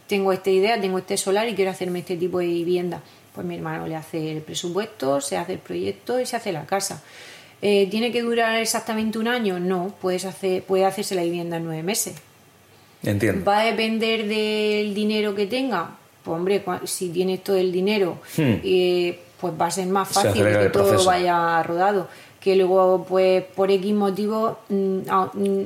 [0.08, 3.02] tengo esta idea, tengo este solar y quiero hacerme este tipo de vivienda.
[3.34, 6.66] Pues mi hermano le hace el presupuesto, se hace el proyecto y se hace la
[6.66, 7.02] casa.
[7.62, 9.60] Eh, ¿Tiene que durar exactamente un año?
[9.60, 12.14] No, puedes hacer, puede hacerse la vivienda en nueve meses.
[13.04, 13.44] Entiendo.
[13.46, 15.98] ¿Va a depender del dinero que tenga?
[16.24, 18.60] Pues hombre, si tienes todo el dinero, Hmm.
[18.64, 21.06] eh, pues va a ser más fácil que todo proceso.
[21.10, 22.08] vaya rodado.
[22.40, 24.98] Que luego, pues por X motivo, mm,
[25.34, 25.62] mm,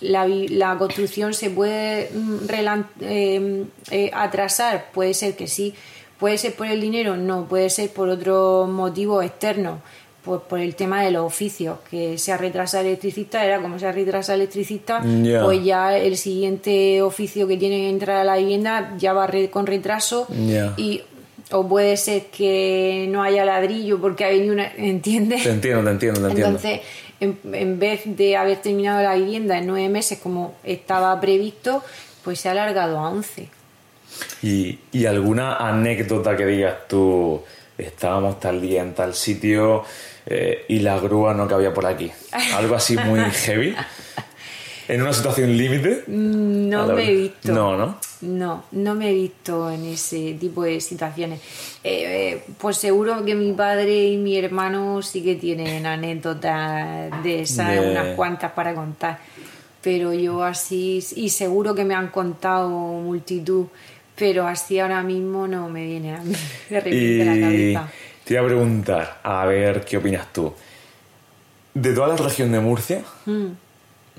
[0.00, 5.74] la, la construcción se puede mm, relan- eh, eh, atrasar, puede ser que sí.
[6.18, 9.80] Puede ser por el dinero, no, puede ser por otro motivo externo.
[10.24, 13.78] Pues por el tema de los oficios, que se ha retrasado el electricista, era como
[13.78, 15.00] se ha retrasado el electricista,
[15.44, 19.48] pues ya el siguiente oficio que tiene que entrar a la vivienda ya va re-
[19.48, 20.26] con retraso
[20.76, 21.02] y
[21.50, 25.42] o puede ser que no haya ladrillo porque ha venido una ¿entiendes?
[25.42, 26.56] Te entiendo, te entiendo, te entiendo.
[26.56, 26.80] entonces
[27.20, 31.82] en, en vez de haber terminado la vivienda en nueve meses como estaba previsto
[32.22, 33.48] pues se ha alargado a once
[34.42, 37.42] ¿Y, y alguna anécdota que digas tú,
[37.76, 39.84] estábamos tal día en tal sitio
[40.26, 42.10] eh, y la grúa no cabía por aquí.
[42.54, 43.74] Algo así muy heavy.
[44.88, 46.04] En una situación límite.
[46.08, 47.52] No A la- me he visto.
[47.52, 47.98] No, ¿no?
[48.22, 51.40] No, no me he visto en ese tipo de situaciones.
[51.84, 57.42] Eh, eh, pues seguro que mi padre y mi hermano sí que tienen anécdotas de
[57.42, 59.18] esas, De- unas cuantas para contar.
[59.82, 63.66] Pero yo así, y seguro que me han contado multitud,
[64.16, 66.32] pero así ahora mismo no me viene a mí
[66.70, 67.92] de repente la cabeza.
[68.24, 70.52] te iba a preguntar, a ver qué opinas tú.
[71.74, 73.46] De toda la región de Murcia, Mm.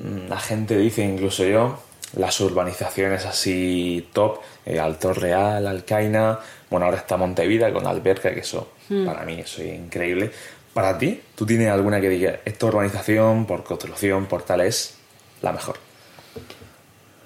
[0.03, 1.79] Mm, la gente dice, incluso yo,
[2.15, 8.39] las urbanizaciones así top, eh, Alto Real, Alcaina, bueno, ahora está Montevida con Alberca, que
[8.41, 9.05] eso, Mm.
[9.05, 10.31] para mí, eso es increíble.
[10.73, 14.95] Para ti, ¿tú tienes alguna que diga, esta urbanización, por construcción, por tal, es
[15.41, 15.77] la mejor?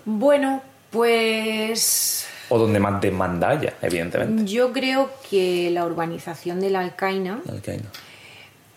[0.05, 4.45] Bueno, pues O donde más demanda haya, evidentemente.
[4.51, 7.85] yo creo que la urbanización de la Alcaina Alcaina.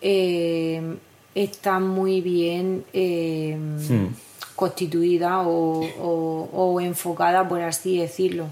[0.00, 0.80] eh,
[1.36, 4.06] está muy bien eh, Hmm.
[4.56, 8.46] constituida o, o- o enfocada, por así decirlo,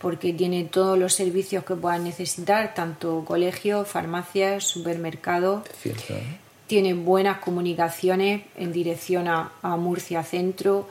[0.00, 6.36] porque tiene todos los servicios que puedas necesitar, tanto colegios, farmacias, supermercados, cierto, ¿eh?
[6.66, 10.86] tiene buenas comunicaciones en dirección a, a Murcia Centro,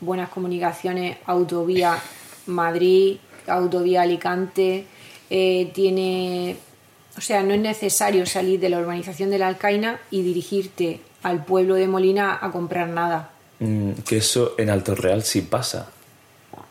[0.00, 1.98] buenas comunicaciones autovía
[2.46, 4.86] Madrid, autovía Alicante,
[5.28, 6.56] eh, tiene,
[7.16, 11.44] o sea, no es necesario salir de la urbanización de la Alcaina y dirigirte al
[11.44, 13.30] pueblo de Molina a comprar nada.
[13.58, 15.88] Mm, que eso en Alto Real sí pasa.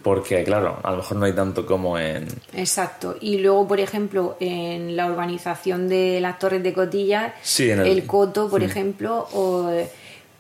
[0.04, 2.28] Porque, claro, a lo mejor no hay tanto como en.
[2.54, 3.18] Exacto.
[3.20, 8.48] Y luego, por ejemplo, en la urbanización de las Torres de Cotillas, Sí, el- Coto,
[8.48, 9.90] por ejemplo, o, eh,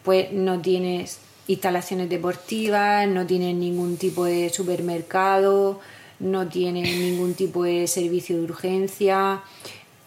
[0.04, 5.80] pues no tienes instalaciones deportivas, no tienes ningún tipo de supermercado,
[6.20, 9.41] no tienes ningún tipo de servicio de urgencia.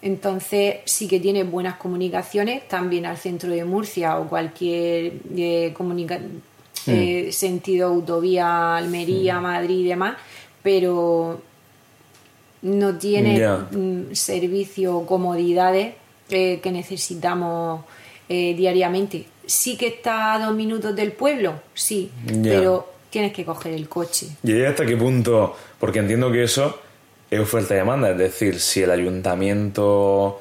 [0.01, 6.19] Entonces sí que tiene buenas comunicaciones también al centro de Murcia o cualquier eh, comunica-
[6.87, 10.15] eh, sentido autovía Almería, Madrid y demás,
[10.63, 11.41] pero
[12.61, 13.35] no tiene
[13.71, 15.93] mm, servicio o comodidades
[16.29, 17.83] eh, que necesitamos
[18.29, 19.25] eh, diariamente.
[19.45, 22.09] Sí que está a dos minutos del pueblo, sí,
[22.43, 24.27] pero tienes que coger el coche.
[24.43, 25.55] ¿Y hasta qué punto?
[25.79, 26.79] Porque entiendo que eso
[27.29, 28.11] es oferta y demanda.
[28.11, 30.39] Es decir, si el ayuntamiento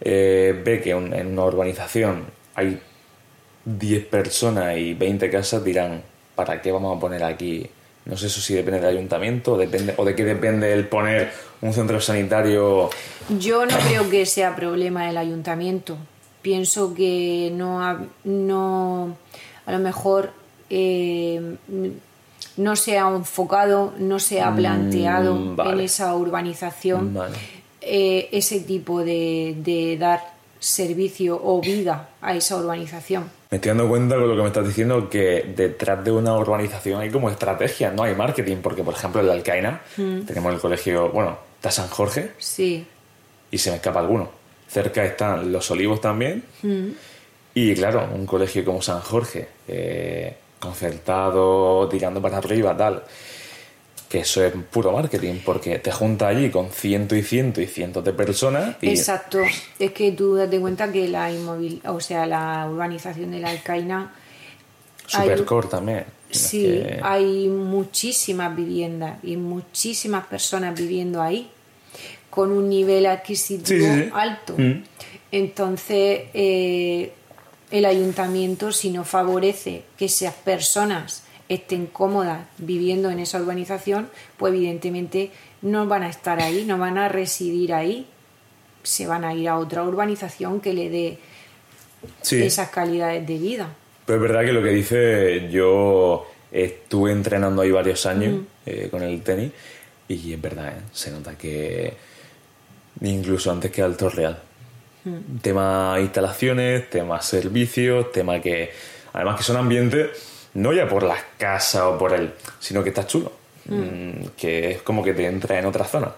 [0.00, 2.80] eh, ve que en una urbanización hay
[3.64, 6.02] 10 personas y 20 casas, dirán,
[6.34, 7.68] ¿para qué vamos a poner aquí?
[8.04, 11.32] No sé eso si depende del ayuntamiento o, depende, o de qué depende el poner
[11.60, 12.88] un centro sanitario.
[13.38, 15.96] Yo no creo que sea problema del ayuntamiento.
[16.40, 19.16] Pienso que no, no
[19.66, 20.30] a lo mejor
[20.70, 21.56] eh,
[22.56, 25.70] no se ha enfocado, no se ha planteado Mm, vale.
[25.72, 27.36] en esa urbanización Vale.
[27.80, 33.24] eh, ese tipo de, de dar servicio o vida a esa urbanización.
[33.50, 37.00] Me estoy dando cuenta con lo que me estás diciendo que detrás de una urbanización
[37.00, 41.10] hay como estrategia, no hay marketing, porque por ejemplo en la Alcaina tenemos el colegio,
[41.10, 42.84] bueno, está San Jorge Sí,
[43.50, 44.30] y se me escapa alguno.
[44.68, 46.42] Cerca están Los Olivos también
[47.54, 53.02] y claro, un colegio como San Jorge, eh, concertado, tirando para arriba, tal,
[54.08, 58.04] que eso es puro marketing, porque te junta allí con ciento y ciento y cientos
[58.04, 59.40] de personas y exacto.
[59.78, 64.12] Es que tú date cuenta que la inmóvil, o sea, la urbanización de la Alcaina
[65.12, 66.04] hay- Supercore también.
[66.30, 71.48] Sí, que- hay muchísimas viviendas y muchísimas personas viviendo ahí
[72.30, 74.10] con un nivel adquisitivo Sí, sí, sí.
[74.12, 74.54] alto.
[74.58, 74.82] Mm.
[75.32, 77.12] Entonces, eh,
[77.70, 84.52] el ayuntamiento, si no favorece que esas personas estén cómodas viviendo en esa urbanización, pues
[84.54, 85.30] evidentemente
[85.62, 88.06] no van a estar ahí, no van a residir ahí,
[88.82, 91.18] se van a ir a otra urbanización que le dé
[92.22, 92.42] Sí.
[92.42, 93.68] esas calidades de vida.
[94.04, 99.02] Pero es verdad que lo que dice, yo estuve entrenando ahí varios años eh, con
[99.02, 99.50] el tenis
[100.08, 100.82] y es verdad, ¿eh?
[100.92, 101.94] se nota que
[103.00, 104.40] incluso antes que Alto Real.
[105.42, 108.70] Tema instalaciones, tema servicios, tema que
[109.12, 110.10] además que son ambientes
[110.54, 113.32] no ya por las casas o por el, sino que está chulo,
[113.68, 116.12] Mm, que es como que te entra en otra zona.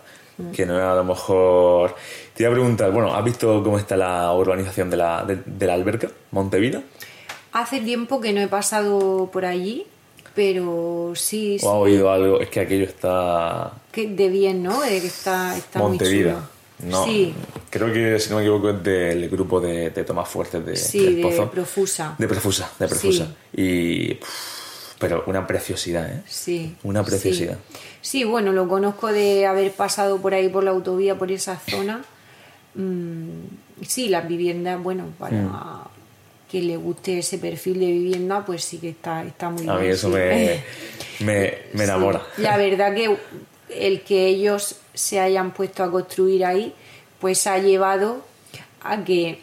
[0.55, 1.97] Que no es a lo mejor.
[2.34, 5.66] Te iba a preguntar, bueno, ¿has visto cómo está la urbanización de la, de, de
[5.66, 6.82] la alberca, Montevida?
[7.53, 9.86] Hace tiempo que no he pasado por allí,
[10.34, 12.39] pero sí, sí ¿O ha oído algo?
[12.39, 13.72] Es que aquello está.
[13.91, 14.80] que de bien, ¿no?
[14.82, 16.32] Que está, está muy Montevida.
[16.34, 16.57] chulo.
[16.81, 17.35] No, Sí,
[17.70, 21.14] creo que si no me equivoco es del grupo de, de Tomás Fuertes de, sí,
[21.16, 21.51] de Pozo.
[21.51, 22.14] profusa.
[22.18, 23.35] De Profusa, de Profusa.
[23.53, 24.14] Y.
[24.14, 26.22] pff, pero una preciosidad, ¿eh?
[26.26, 26.76] Sí.
[26.85, 27.59] Una preciosidad.
[27.72, 27.79] Sí.
[28.01, 32.05] Sí, bueno, lo conozco de haber pasado por ahí por la autovía, por esa zona.
[32.74, 33.29] mm,
[33.87, 35.85] sí, las viviendas, bueno, para
[36.51, 39.83] que le guste ese perfil de vivienda, pues sí que está, está muy A bien.
[39.89, 40.14] mí eso sí.
[40.14, 40.62] me,
[41.20, 42.22] me, me enamora.
[42.39, 43.16] La verdad que
[43.68, 46.74] el que ellos se hayan puesto a construir ahí,
[47.20, 48.24] pues ha llevado
[48.82, 49.40] a que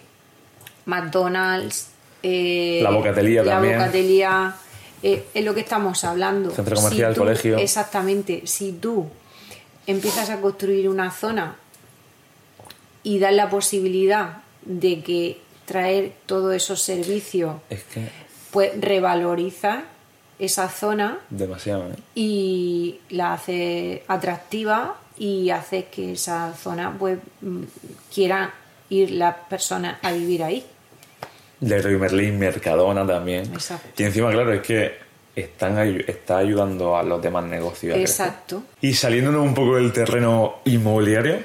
[0.86, 1.89] McDonald's,
[2.24, 3.78] eh, La Bocatelía la también.
[3.80, 4.56] Bocatelía,
[5.01, 6.51] eh, es lo que estamos hablando.
[6.51, 7.58] Centro comercial, tú- colegio.
[7.58, 8.41] Exactamente.
[8.45, 9.08] Si tú
[9.88, 11.56] empiezas a construir una zona
[13.03, 18.10] y das la posibilidad de que traer todos esos servicios, Es que
[18.51, 19.84] pues revaloriza
[20.39, 21.95] esa zona demasiado, ¿eh?
[22.16, 27.63] y la hace atractiva y hace que esa zona pues mm,
[28.13, 28.51] quieran
[28.89, 30.66] ir las personas a vivir ahí.
[31.61, 33.45] Leroy Merlin, Mercadona también.
[33.53, 34.01] Exacto.
[34.01, 35.05] Y encima, claro, es que
[35.36, 37.97] están está ayudando a los demás negocios.
[37.97, 38.63] Exacto.
[38.82, 41.39] Y saliéndonos un poco del terreno inmobiliario,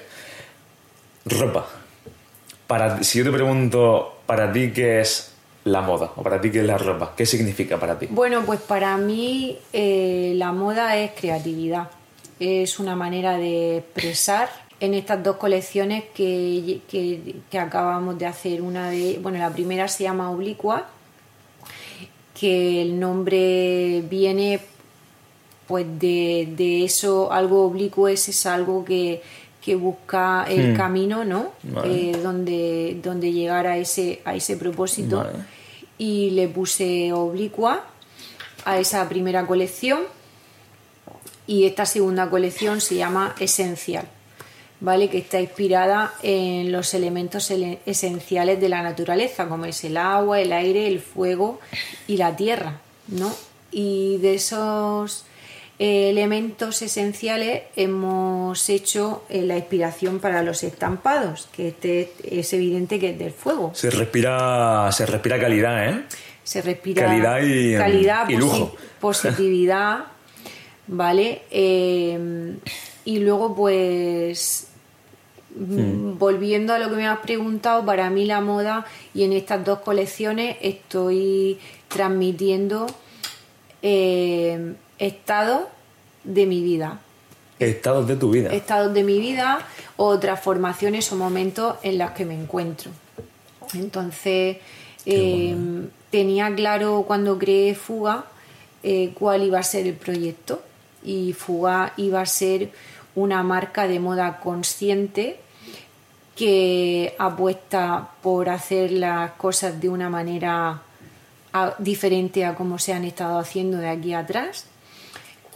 [1.26, 1.66] ropa.
[2.66, 5.32] Para, si yo te pregunto, para ti, ¿qué es
[5.64, 6.12] la moda?
[6.16, 7.14] O para ti, ¿qué es la ropa?
[7.16, 8.06] ¿Qué significa para ti?
[8.10, 11.90] Bueno, pues para mí eh, la moda es creatividad.
[12.40, 14.48] Es una manera de expresar
[14.80, 18.62] en estas dos colecciones que, que- que acabamos de hacer.
[18.62, 20.88] Una de, bueno, la primera se llama Oblicua,
[22.38, 24.60] que el nombre viene
[25.66, 29.22] pues de, de eso, algo oblicuo es, es algo que,
[29.62, 31.52] que busca el camino, ¿no?
[31.62, 32.10] Vale.
[32.10, 35.18] Eh, donde, donde llegar a ese, a ese propósito.
[35.18, 35.30] Vale.
[35.98, 37.84] Y le puse oblicua
[38.64, 40.00] a esa primera colección.
[41.50, 44.06] Y esta segunda colección se llama Esencial,
[44.78, 45.08] ¿vale?
[45.10, 50.40] Que está inspirada en los elementos ele- esenciales de la naturaleza, como es el agua,
[50.40, 51.58] el aire, el fuego
[52.06, 52.78] y la tierra,
[53.08, 53.34] ¿no?
[53.72, 55.24] Y de esos
[55.80, 63.00] eh, elementos esenciales hemos hecho eh, la inspiración para los estampados, que este es evidente
[63.00, 63.72] que es del fuego.
[63.74, 66.04] Se respira, se respira calidad, ¿eh?
[66.44, 68.76] Se respira Calidad y, calidad, y posi- lujo.
[69.00, 70.04] positividad,
[70.90, 71.42] ¿vale?
[71.50, 72.56] Eh,
[73.04, 74.66] y luego, pues,
[75.54, 78.84] mm, volviendo a lo que me has preguntado, para mí la moda
[79.14, 82.86] y en estas dos colecciones estoy transmitiendo
[83.82, 85.62] eh, estados
[86.24, 87.00] de mi vida.
[87.60, 88.52] Estados de tu vida.
[88.52, 89.60] Estados de mi vida
[89.96, 92.90] o transformaciones o momentos en los que me encuentro.
[93.74, 94.56] Entonces,
[95.06, 95.56] eh,
[96.10, 98.24] tenía claro cuando creé Fuga
[98.82, 100.62] eh, cuál iba a ser el proyecto
[101.04, 102.70] y Fuga iba a ser
[103.14, 105.38] una marca de moda consciente
[106.36, 110.80] que apuesta por hacer las cosas de una manera
[111.78, 114.66] diferente a como se han estado haciendo de aquí atrás.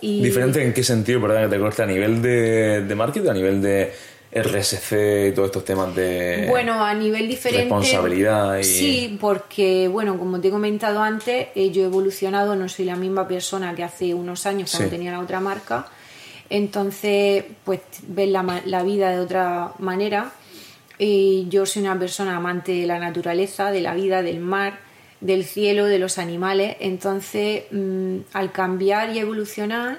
[0.01, 1.82] Y ¿Diferente en qué sentido, perdón que te corte?
[1.82, 3.28] ¿A nivel de, de marketing?
[3.30, 3.92] ¿A nivel de
[4.35, 7.62] RSC y todos estos temas de Bueno, a nivel diferente.
[7.64, 8.59] responsabilidad?
[8.59, 8.64] Y...
[8.64, 12.97] Sí, porque, bueno, como te he comentado antes, eh, yo he evolucionado, no soy la
[12.97, 14.97] misma persona que hace unos años cuando Sí.
[14.97, 15.87] tenía la otra marca.
[16.51, 20.32] Entonces, pues ves la, la vida de otra manera.
[20.99, 24.78] Y yo soy una persona amante de la naturaleza, de la vida, del mar,
[25.20, 26.76] del cielo, de los animales.
[26.80, 29.99] Entonces, mm, al cambiar y evolucionar,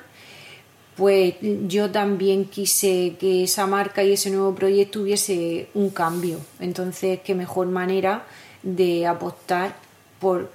[0.96, 1.36] pues
[1.68, 6.40] yo también quise que esa marca y ese nuevo proyecto hubiese un cambio.
[6.60, 8.24] Entonces, qué mejor manera
[8.64, 9.76] de apostar
[10.20, 10.50] por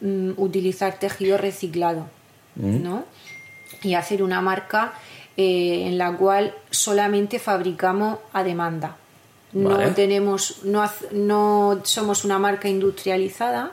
[0.00, 2.06] mm, utilizar tejido reciclado,
[2.56, 3.04] ¿no?
[3.82, 4.94] Y hacer una marca
[5.36, 8.96] eh, en la cual solamente fabricamos a demanda.
[9.52, 13.70] No tenemos, no, no somos una marca industrializada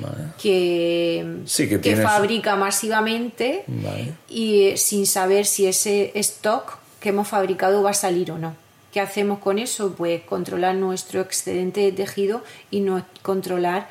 [0.00, 0.24] Vale.
[0.40, 4.12] que, Sí, que fabrica masivamente Vale.
[4.28, 8.54] y eh, sin saber si ese stock que hemos fabricado va a salir o no.
[8.92, 9.94] ¿Qué hacemos con eso?
[9.94, 13.88] Pues controlar nuestro excedente de tejido y no controlar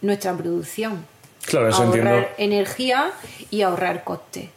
[0.00, 1.04] nuestra producción.
[1.44, 2.28] Claro, eso ahorrar entiendo.
[2.38, 3.12] energía
[3.50, 4.50] y ahorrar coste.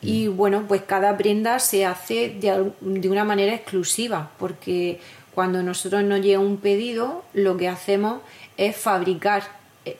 [0.00, 5.00] Y bueno, pues cada prenda se hace de, de una manera exclusiva, porque
[5.34, 8.20] cuando nosotros nos llega un pedido, lo que hacemos
[8.56, 9.57] es fabricar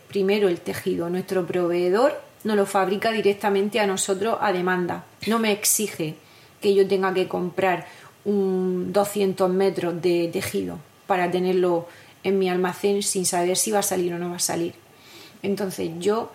[0.09, 1.09] primero el tejido.
[1.09, 5.05] Nuestro proveedor nos lo fabrica directamente a nosotros a demanda.
[5.27, 6.17] No me exige
[6.61, 7.87] que yo tenga que comprar
[8.25, 11.89] un 200 metros de tejido para tenerlo
[12.25, 14.75] en mi almacén sin saber si va a salir o no va a salir.
[15.43, 16.31] Entonces yo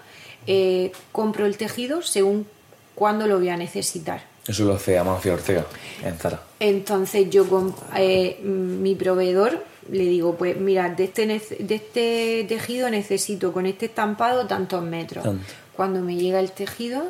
[0.48, 2.48] eh, compro el tejido según
[2.96, 4.24] cuándo lo voy a necesitar.
[4.48, 5.66] Eso lo hace Amancio Ortega
[6.04, 6.42] en Zara.
[6.60, 13.52] Entonces yo eh, mi proveedor le digo, pues mira, de este, de este tejido necesito
[13.54, 15.24] con este estampado tantos metros.
[15.24, 15.44] Tanto.
[15.76, 17.04] Cuando me llega el tejido,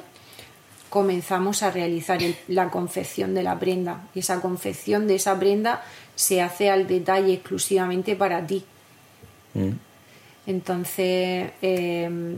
[0.89, 4.07] comenzamos a realizar el- la confección de la prenda.
[4.13, 5.83] Y esa confección de esa prenda
[6.15, 8.63] se hace al detalle exclusivamente para ti.
[9.55, 9.69] Mm.
[10.47, 12.35] Entonces, eh,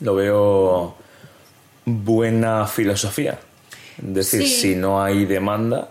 [0.00, 0.94] Lo veo
[1.84, 3.38] buena filosofía.
[3.98, 4.48] Es decir, Sí.
[4.60, 5.88] si no hay demanda,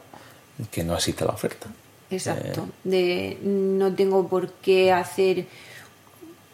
[0.72, 1.68] que no exista la oferta.
[2.14, 5.46] Exacto, de no tengo por qué hacer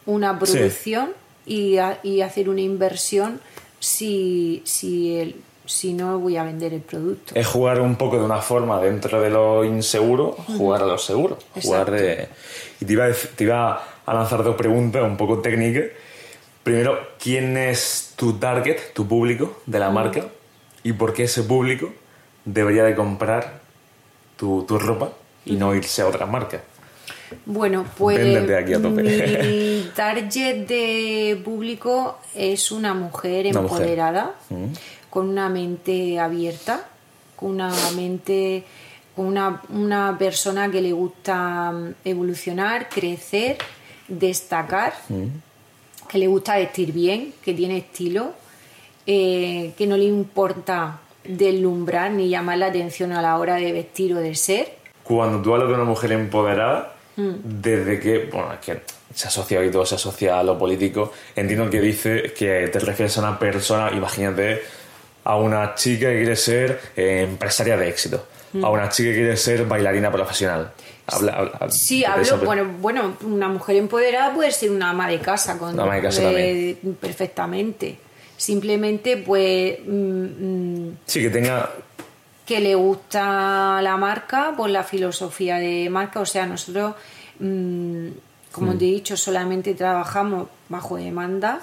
[0.06, 1.10] una producción
[1.46, 3.40] y, a- y hacer una inversión
[3.80, 5.36] si, si, el-
[5.66, 7.34] si no voy a vender el producto.
[7.36, 11.38] Es jugar un poco de una forma dentro de lo inseguro, jugar a lo seguro.
[11.62, 12.28] Jugar de...
[12.82, 15.86] Y te iba, a, dec- te iba a lanzar dos preguntas un poco técnicas.
[16.64, 20.26] Primero, ¿quién es tu target, tu público de la marca?
[20.84, 21.90] ¿Y por qué ese público
[22.46, 23.60] debería de comprar
[24.38, 25.12] tu, tu ropa
[25.46, 26.62] y no irse a otras marcas?
[27.46, 29.04] Bueno, pues Véndete aquí a tope.
[29.04, 34.66] mi target de público es una mujer Una empoderada, Mm.
[35.10, 36.88] con una mente abierta,
[37.36, 38.64] con una mente,
[39.16, 43.58] con una, una persona que le gusta mm, evolucionar, crecer,
[44.08, 44.94] destacar,
[46.08, 48.34] que le gusta vestir bien, que tiene estilo,
[49.06, 54.14] eh, que no le importa deslumbrar ni llamar la atención a la hora de vestir
[54.16, 54.79] o de ser.
[55.10, 57.32] Cuando tú hablas de una mujer empoderada, Mm.
[57.44, 58.82] desde que, bueno, es que
[59.14, 63.18] se asocia y todo se asocia a lo político, entiendo que dice que te refieres
[63.18, 64.62] a una persona, imagínate,
[65.24, 68.64] a una chica que quiere ser eh, empresaria de éxito, Mm.
[68.64, 70.72] a una chica que quiere ser bailarina profesional.
[71.08, 75.18] Habla, habla- Sí, hablo, eso, bueno, bueno, una mujer empoderada puede ser una ama de
[75.20, 77.98] casa, con, ama de casa eh, perfectamente.
[78.38, 80.24] Simplemente, pues, mm,
[80.88, 81.70] mm, Sí, que tenga...
[82.50, 86.20] que le gusta la marca, pues la filosofía de marca.
[86.20, 86.96] O sea, nosotros,
[87.40, 88.08] mm,
[88.52, 91.62] como te he dicho, solamente trabajamos bajo demanda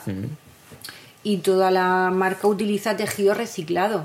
[1.25, 4.05] y toda la marca utiliza tejidos reciclados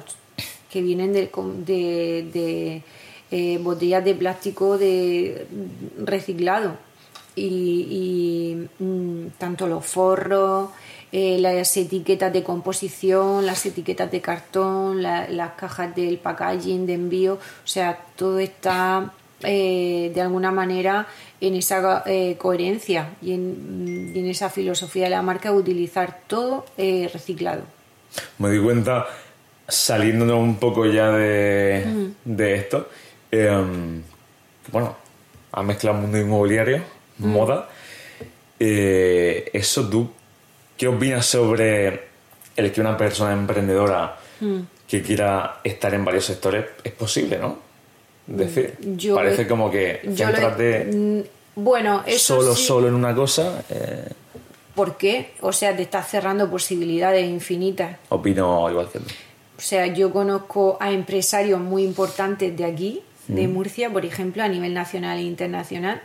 [0.71, 1.29] que vienen de,
[1.71, 2.83] de- de,
[3.29, 5.45] eh, botellas de plástico de
[5.99, 6.77] reciclado.
[7.35, 7.47] Y,
[8.77, 10.69] y, mm, tanto los forros
[11.11, 16.93] eh, las etiquetas de composición las etiquetas de cartón la- las cajas del packaging de
[16.93, 19.11] envío o sea todo está
[19.43, 21.07] eh, de alguna manera
[21.41, 26.19] en esa eh, coherencia y en, y en esa filosofía de la marca de utilizar
[26.27, 27.63] todo eh, reciclado
[28.39, 29.07] Me di cuenta,
[29.67, 32.35] saliéndonos un poco ya de, Mm.
[32.37, 32.89] de esto,
[33.31, 34.01] em,
[34.71, 34.95] bueno,
[35.53, 36.79] ha mezclado mundo inmobiliario,
[37.19, 37.27] Mm.
[37.27, 37.69] moda.
[38.59, 40.09] Eso tú,
[40.81, 42.01] ¿qué opinas sobre
[42.55, 44.61] el que una persona emprendedora Mm.
[44.87, 47.59] que quiera estar en varios sectores es posible, no?
[48.27, 51.19] Es decir, Mm, Yo parece lo- como que lo- céntrate mm,
[51.57, 53.63] bueno, eso solo, sí, solo en una cosa.
[53.69, 54.05] eh,
[54.73, 55.33] ¿Por qué?
[55.41, 57.97] O sea, te estás cerrando posibilidades infinitas.
[58.09, 59.05] opino igual que tú.
[59.59, 64.47] O sea, yo conozco a empresarios muy importantes de aquí, de Murcia, por ejemplo, a
[64.47, 66.01] nivel nacional e internacional,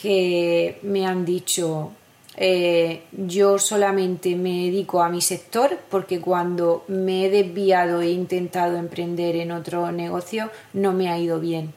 [0.00, 1.90] que me han dicho,
[2.36, 8.76] eh, yo solamente me dedico a mi sector porque cuando me he desviado e intentado
[8.76, 11.72] emprender en otro negocio no me ha ido bien.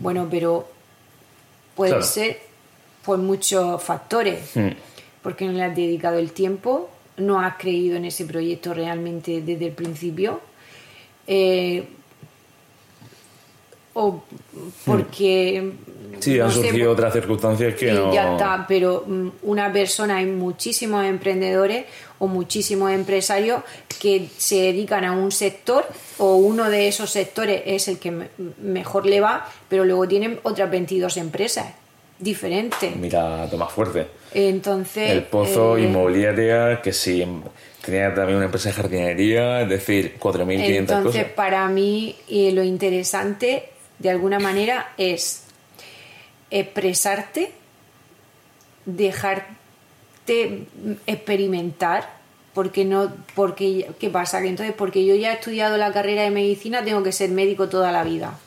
[0.00, 0.68] Bueno, pero
[1.74, 2.04] puede Claro.
[2.06, 2.38] ser
[3.04, 4.68] por muchos factores Hmm.
[5.22, 9.66] porque no le has dedicado el tiempo, no has creído en ese proyecto realmente desde
[9.66, 10.40] el principio,
[11.26, 11.88] eh,
[13.94, 14.22] o
[14.84, 15.72] porque...
[16.20, 18.14] Sí, no han sé, surgido otras circunstancias que no.
[18.14, 21.86] ya está, pero mm, una persona, hay muchísimos emprendedores
[22.20, 23.62] o muchísimos empresarios
[24.00, 25.84] que se dedican a un sector
[26.18, 28.28] o uno de esos sectores es el que me-
[28.62, 31.66] mejor le va, pero luego tienen otras 22 empresas
[32.18, 32.94] diferentes.
[32.96, 34.06] Mira, toma fuerte.
[34.32, 35.10] Entonces...
[35.10, 37.26] El pozo eh, inmobiliaria, que sí,
[37.84, 41.32] tenía también una empresa de jardinería, es decir, 4.500 Entonces, cosas.
[41.34, 45.44] para mí, eh, lo interesante, de alguna manera, es
[46.50, 47.52] expresarte,
[48.86, 50.66] dejarte
[51.06, 52.08] experimentar,
[52.54, 54.40] porque no, porque, ¿qué pasa?
[54.40, 57.68] Que entonces, porque yo ya he estudiado la carrera de medicina, tengo que ser médico
[57.68, 58.38] toda la vida.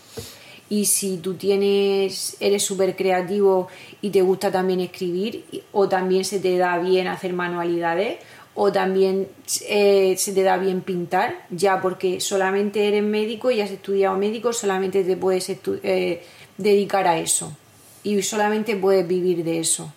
[0.69, 3.67] Y si tú tienes, eres súper creativo
[4.01, 8.17] y te gusta también escribir, o también se te da bien hacer manualidades,
[8.59, 9.27] o también
[9.69, 14.51] eh, se te da bien pintar, ya porque solamente eres médico y has estudiado médico,
[14.51, 16.23] solamente te puedes eh,
[16.57, 17.55] dedicar a eso.
[18.03, 19.93] Y solamente puedes vivir de eso.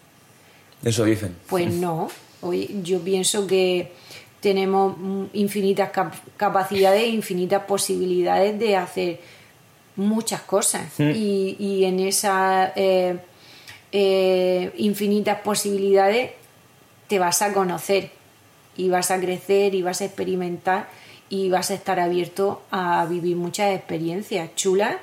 [0.85, 1.35] Eso dicen.
[1.49, 2.11] Pues no,
[2.43, 3.93] Oye, yo pienso que
[4.41, 9.21] tenemos mm, infinitas cap- capacidades, infinitas posibilidades de hacer
[9.97, 16.33] muchas cosas y, y en esas eh, infinitas posibilidades
[17.09, 18.11] te vas a conocer
[18.77, 20.89] y vas a crecer y vas a experimentar
[21.29, 24.97] y vas a estar abierto a vivir muchas experiencias chulas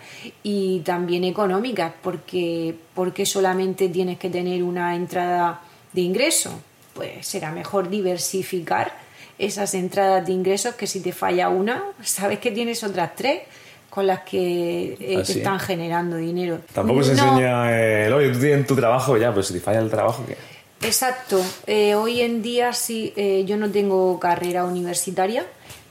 [0.44, 5.62] y también económicas, porque, porque solamente tienes que tener una entrada
[5.94, 6.52] de ingreso.
[6.94, 8.94] Pues será mejor diversificar
[9.40, 13.44] esas entradas de ingresos que si te falla una, sabes que tienes otras tres
[13.90, 16.60] con las que eh, te están generando dinero.
[16.74, 19.90] Tampoco se enseña el, oye, tú tienes tu trabajo ya, pero si te falla el
[19.90, 20.36] trabajo, ¿qué?
[20.82, 21.44] Exacto.
[21.66, 25.46] Eh, hoy en día sí, eh, yo no tengo carrera universitaria,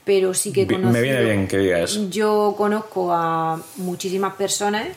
[0.05, 0.91] pero sí que conozco.
[0.91, 2.09] Me viene bien que diga eso.
[2.09, 4.87] Yo conozco a muchísimas personas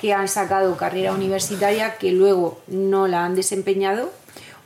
[0.00, 4.10] que han sacado carrera universitaria que luego no la han desempeñado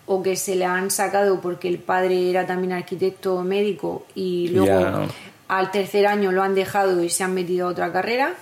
[0.07, 5.09] o que se la han sacado porque el padre era también arquitecto médico y luego
[5.49, 8.35] al tercer año lo han dejado y se han metido a otra carrera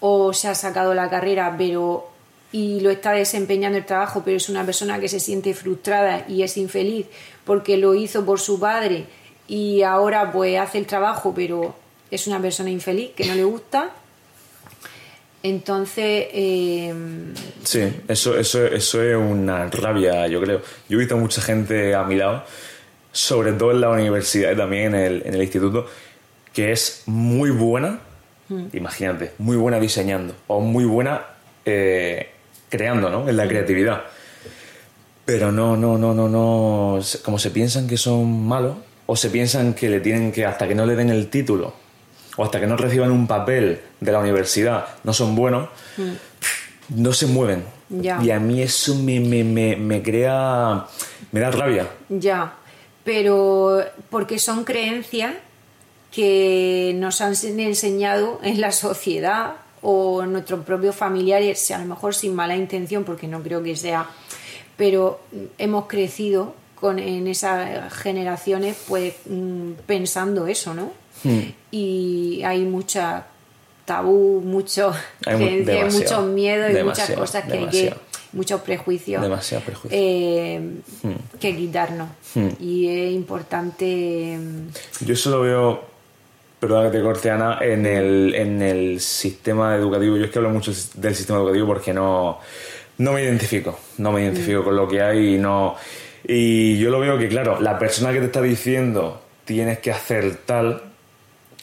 [0.00, 2.10] o se ha sacado la carrera pero
[2.52, 6.42] y lo está desempeñando el trabajo pero es una persona que se siente frustrada y
[6.42, 7.06] es infeliz
[7.44, 9.06] porque lo hizo por su padre
[9.50, 11.74] y ahora pues hace el trabajo, pero
[12.08, 13.90] es una persona infeliz que no le gusta.
[15.42, 16.28] Entonces...
[16.32, 16.94] Eh,
[17.64, 20.62] sí, eso, eso, eso es una rabia, yo creo.
[20.88, 22.44] Yo he visto mucha gente a mi lado,
[23.10, 25.88] sobre todo en la universidad y también en el, en el instituto,
[26.52, 27.98] que es muy buena,
[28.48, 28.66] mm.
[28.72, 31.24] imagínate, muy buena diseñando o muy buena
[31.64, 32.30] eh,
[32.70, 33.28] creando, ¿no?
[33.28, 34.04] En la creatividad.
[35.26, 37.00] Pero no, no, no, no, no.
[37.22, 40.74] Como se piensan que son malos, o se piensan que le tienen que, hasta que
[40.74, 41.74] no le den el título,
[42.36, 45.68] o hasta que no reciban un papel de la universidad, no son buenos,
[45.98, 47.00] mm.
[47.02, 47.64] no se mueven.
[47.90, 50.86] Y a mí eso me, me, me, me crea,
[51.32, 51.88] me da rabia.
[52.08, 52.54] Ya,
[53.02, 55.34] pero porque son creencias
[56.12, 62.34] que nos han enseñado en la sociedad o nuestros propios familiares, a lo mejor sin
[62.34, 64.06] mala intención, porque no creo que sea,
[64.76, 65.20] pero
[65.58, 70.92] hemos crecido con, en esas generaciones pues mm, pensando eso, ¿no?
[71.24, 71.40] Hmm.
[71.70, 73.26] Y hay mucha
[73.84, 74.92] tabú, mucho
[75.90, 77.94] muchos miedos y muchas cosas que hay que
[78.32, 79.24] muchos prejuicios,
[79.90, 80.60] eh,
[81.02, 81.38] hmm.
[81.38, 82.08] que quitarnos.
[82.34, 82.48] Hmm.
[82.60, 84.38] Y es importante.
[84.38, 85.84] Mm, Yo eso lo veo,
[86.60, 90.16] perdona que te corte Ana, en el, en el sistema educativo.
[90.16, 92.38] Yo es que hablo mucho del sistema educativo porque no,
[92.98, 93.78] no me identifico.
[93.98, 95.74] No me identifico con lo que hay y no.
[96.22, 100.36] Y yo lo veo que, claro, la persona que te está diciendo tienes que hacer
[100.44, 100.82] tal,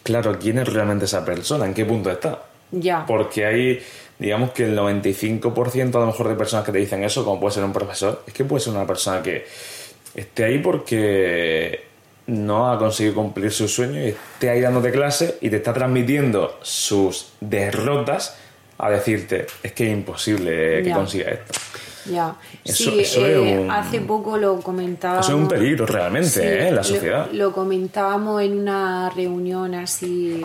[0.04, 1.66] claro, ¿quién es realmente esa persona?
[1.66, 2.44] ¿En qué punto está?
[2.72, 3.06] Ya.
[3.06, 3.80] Porque hay,
[4.18, 7.54] digamos que el 95% a lo mejor de personas que te dicen eso, como puede
[7.54, 9.46] ser un profesor, es que puede ser una persona que
[10.16, 11.87] esté ahí porque
[12.28, 16.60] no ha conseguido cumplir su sueño y esté ahí dándote clase y te está transmitiendo
[16.62, 18.38] sus derrotas
[18.78, 21.60] a decirte, es que es imposible que consiga esto.
[22.06, 25.26] Ya, sí, eh, hace poco lo comentábamos.
[25.26, 26.70] Eso es un peligro realmente ¿eh?
[26.70, 27.30] en la sociedad.
[27.32, 30.42] Lo, comentábamos en una reunión así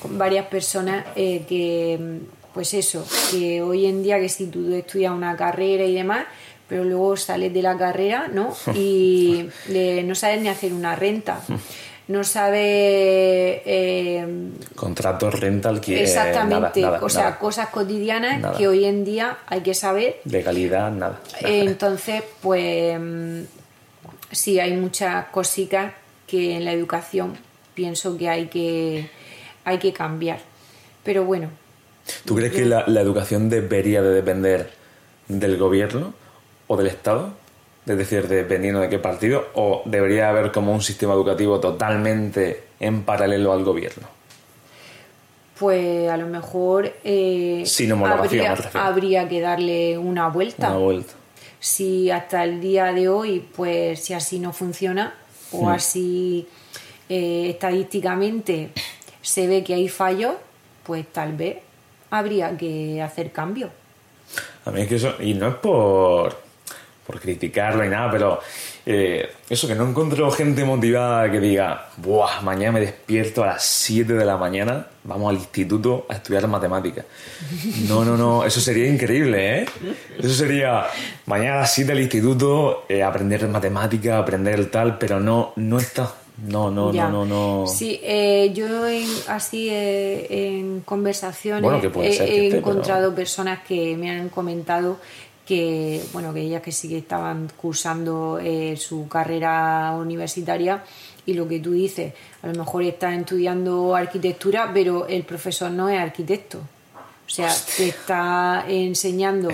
[0.00, 2.20] con varias personas eh, que,
[2.54, 6.24] pues eso, que hoy en día que si tú estudias una carrera y demás,
[6.68, 8.54] pero luego sales de la carrera, ¿no?
[8.74, 9.48] Y
[10.04, 11.40] no sabes ni hacer una renta
[12.08, 13.62] no sabe...
[13.66, 14.26] Eh,
[14.74, 20.20] Contratos, rental, que Exactamente, o sea, cosas cotidianas que hoy en día hay que saber.
[20.24, 21.20] Legalidad, nada.
[21.40, 22.98] Entonces, pues
[24.32, 25.92] sí, hay muchas cositas
[26.26, 27.36] que en la educación
[27.74, 29.10] pienso que hay que,
[29.64, 30.40] hay que cambiar.
[31.04, 31.50] Pero bueno.
[32.24, 34.70] ¿Tú crees que la, la educación debería de depender
[35.28, 36.14] del gobierno
[36.68, 37.32] o del Estado?
[37.92, 43.02] es decir, dependiendo de qué partido, o debería haber como un sistema educativo totalmente en
[43.02, 44.06] paralelo al gobierno?
[45.58, 47.64] Pues a lo mejor eh,
[48.04, 50.68] habría, habría, que darle una vuelta.
[50.68, 51.12] Una vuelta.
[51.58, 55.14] Si hasta el día de hoy, pues si así no funciona,
[55.50, 55.68] o hmm.
[55.68, 56.46] así
[57.08, 58.70] eh, estadísticamente
[59.22, 60.34] se ve que hay fallos,
[60.84, 61.56] pues tal vez
[62.10, 63.70] habría que hacer cambio.
[64.64, 66.47] A mí es que eso, y no es por,
[67.08, 68.38] por criticarlo y nada, pero
[68.84, 73.64] eh, eso que no encuentro gente motivada que diga, Buah, mañana me despierto a las
[73.64, 77.06] 7 de la mañana, vamos al instituto a estudiar matemáticas.
[77.88, 79.66] No, no, no, eso sería increíble, ¿eh?
[80.18, 80.84] Eso sería
[81.24, 85.78] mañana a las 7 al instituto, eh, aprender matemáticas, aprender el tal, pero no, no
[85.78, 86.12] está.
[86.46, 87.66] No, no, no, no, no.
[87.66, 88.66] Sí, eh, yo
[89.26, 94.98] así en conversaciones he, encontrado personas que me han comentado
[95.48, 100.84] que bueno que ellas que sí que estaban cursando eh, su carrera universitaria.
[101.24, 105.88] Y lo que tú dices a lo mejor están estudiando arquitectura pero el profesor no
[105.88, 106.58] es arquitecto.
[106.58, 109.48] O sea te está enseñando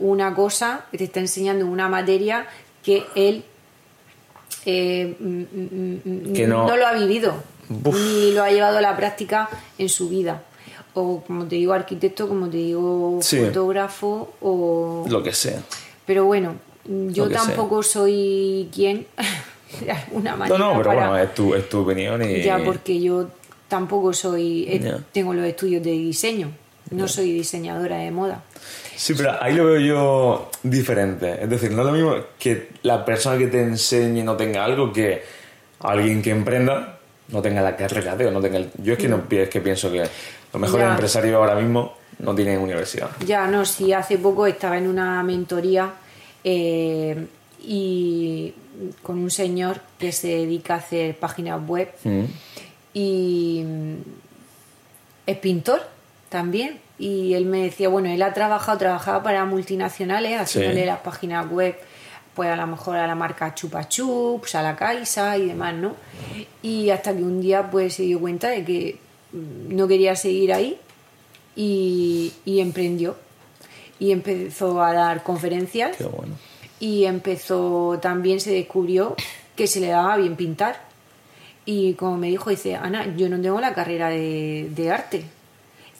[0.00, 2.46] una cosa te está enseñando una materia
[2.82, 3.44] que él
[4.66, 7.34] eh, mm, mm, mm, no, lo ha vivido
[7.68, 10.42] ni lo ha llevado a la práctica en su vida.
[11.00, 13.38] O como te digo, arquitecto, como te digo, Sí.
[13.40, 15.04] fotógrafo, o...
[15.08, 15.60] Lo que sea.
[16.06, 16.54] Pero bueno,
[16.86, 19.06] yo tampoco soy quien,
[19.84, 20.58] de alguna No, manera.
[20.58, 22.42] no, pero para- bueno, es tu, es tu opinión y...
[22.42, 23.28] Ya, porque yo
[23.68, 24.64] tampoco soy.
[24.68, 24.94] eh.
[25.12, 26.50] Tengo los estudios de diseño.
[26.90, 28.42] No soy diseñadora de moda.
[28.96, 31.42] Sí, pero ahí lo veo yo diferente.
[31.44, 34.90] Es decir, no es lo mismo que la persona que te enseñe no tenga algo
[34.90, 35.22] que
[35.80, 39.06] alguien que emprenda no tenga la carrera de o no tenga el- Yo es que
[39.06, 40.02] no pi- es que pienso que
[40.52, 40.90] los mejores Ya.
[40.92, 43.10] empresarios ahora mismo no tienen universidad.
[43.24, 45.92] Ya, no, sí, hace poco estaba en una mentoría
[46.44, 47.26] eh,
[47.62, 48.54] y
[49.02, 52.24] con un señor que se dedica a hacer páginas web Mm.
[52.94, 53.64] y
[55.26, 55.82] es pintor
[56.28, 56.80] también.
[56.98, 60.86] Y él me decía, bueno, él ha trabajado, trabajaba para multinacionales, haciéndole Sí.
[60.86, 61.76] las páginas web,
[62.34, 65.94] pues a lo mejor a la marca Chupa Chups, a la Caixa y demás, ¿no?
[66.62, 68.98] Y hasta que un día pues se dio cuenta de que
[69.32, 70.78] no quería seguir ahí
[71.56, 73.16] y, y emprendió.
[74.00, 76.34] Y empezó a dar conferencias Qué bueno.
[76.78, 79.16] y empezó también se descubrió
[79.56, 80.86] que se le daba bien pintar
[81.66, 85.24] y como me dijo dice Ana yo no tengo la carrera de, de arte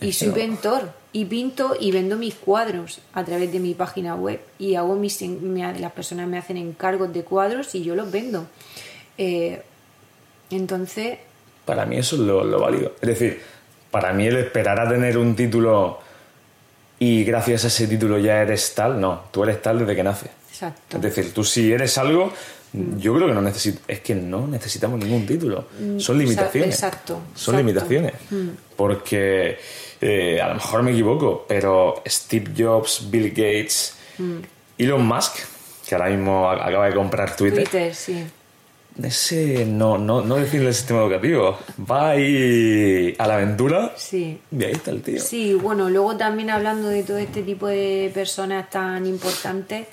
[0.01, 4.41] y soy pintor y pinto y vendo mis cuadros a través de mi página web
[4.61, 8.47] y hago mis me las personas me hacen encargos de cuadros y yo los vendo
[9.18, 9.61] Eh,
[10.51, 11.18] entonces
[11.68, 12.92] Para mí eso es lo, lo válido.
[13.02, 13.40] Es decir,
[13.90, 16.00] para mí el esperar a tener un título
[16.98, 20.30] y gracias a ese título ya eres tal, no, tú eres tal desde que naces.
[20.50, 22.32] exacto Es decir, tú si eres algo,
[22.72, 25.66] yo creo que no necesito, es que no necesitamos ningún título.
[25.98, 26.74] Son Mm, limitaciones.
[26.74, 27.52] exacto, Son exacto.
[27.52, 27.56] Mm.
[27.58, 28.12] limitaciones.
[28.76, 29.58] Porque
[30.00, 34.38] eh, a lo mejor me equivoco, pero Steve Jobs, Bill Gates, Mm.
[34.78, 35.36] Elon Musk,
[35.86, 38.24] que ahora mismo acaba de comprar Twitter, Twitter sí
[39.03, 41.59] ese no, no, no decirle el sistema educativo.
[41.90, 45.20] Va ahí a la aventura sí y ahí está el tío.
[45.20, 49.86] Sí, bueno, luego también hablando de todo este tipo de personas tan importantes,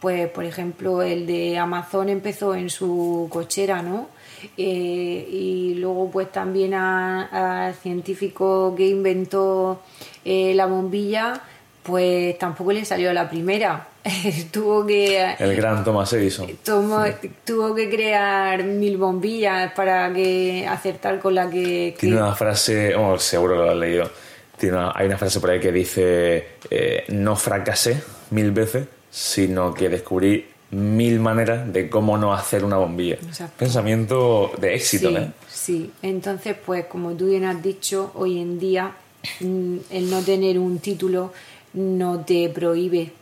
[0.00, 4.08] pues por ejemplo el de Amazon empezó en su cochera, ¿no?
[4.56, 9.82] Eh, y luego pues también al científico que inventó
[10.24, 11.42] eh, la bombilla,
[11.82, 13.88] pues tampoco le salió a la primera.
[14.50, 16.46] Tuvo que El gran Thomas Edison.
[16.64, 17.04] tomó-
[17.44, 22.94] tuvo que crear mil bombillas para que acertar con la que, que- Tiene una frase,
[22.94, 24.10] oh, seguro que lo has leído.
[24.58, 29.74] Tiene una- hay una frase por ahí que dice: eh, No fracasé mil veces, sino
[29.74, 33.14] que descubrí mil maneras de cómo no hacer una bombilla.
[33.16, 33.54] Exacto.
[33.58, 35.30] Pensamiento de éxito, sí, ¿eh?
[35.50, 38.92] Sí, entonces pues como tú bien has dicho, hoy en día
[39.40, 41.32] mm, el no tener un título
[41.74, 43.12] no te prohíbe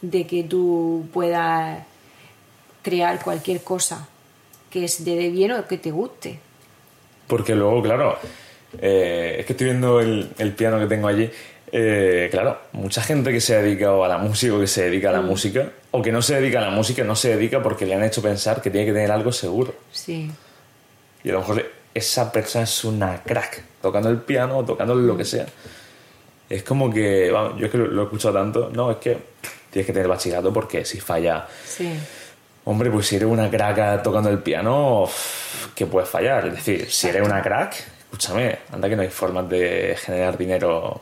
[0.00, 1.84] de que tú puedas
[2.82, 4.08] crear cualquier cosa
[4.70, 6.38] que se te dé bien o que te guste.
[7.26, 8.16] Porque luego, claro,
[8.80, 11.28] eh, es que estoy viendo el, el piano que tengo allí.
[11.72, 15.10] eh, claro, mucha gente que se ha dedicado a la música o que se dedica
[15.10, 15.16] a Mm.
[15.16, 17.94] la música, o que no se dedica a la música, no se dedica porque le
[17.94, 19.74] han hecho pensar que tiene que tener algo seguro.
[19.92, 20.30] Sí,
[21.22, 25.16] Y a lo mejor esa persona es una crack, tocando el piano o tocando lo
[25.16, 25.46] que sea.
[26.50, 29.16] Es como que, vamos, yo es que lo, lo he escuchado tanto, no, es que
[29.70, 31.96] tienes que tener bachillerato porque si falla, sí,
[32.64, 35.08] hombre, pues si eres una crack tocando el piano,
[35.74, 36.46] ¿qué puedes fallar?
[36.48, 41.00] Es decir, si eres una crack, escúchame, anda que no hay formas de generar dinero.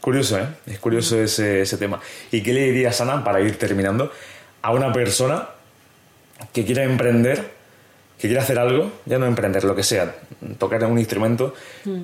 [0.00, 0.46] Curioso, ¿eh?
[0.66, 2.00] Es curioso ese, ese tema.
[2.30, 4.12] ¿Y qué le dirías, Ana, para ir terminando,
[4.62, 5.48] a una persona
[6.52, 7.50] que quiera emprender,
[8.18, 10.14] que quiera hacer algo, ya no emprender, lo que sea,
[10.58, 11.54] tocar un instrumento,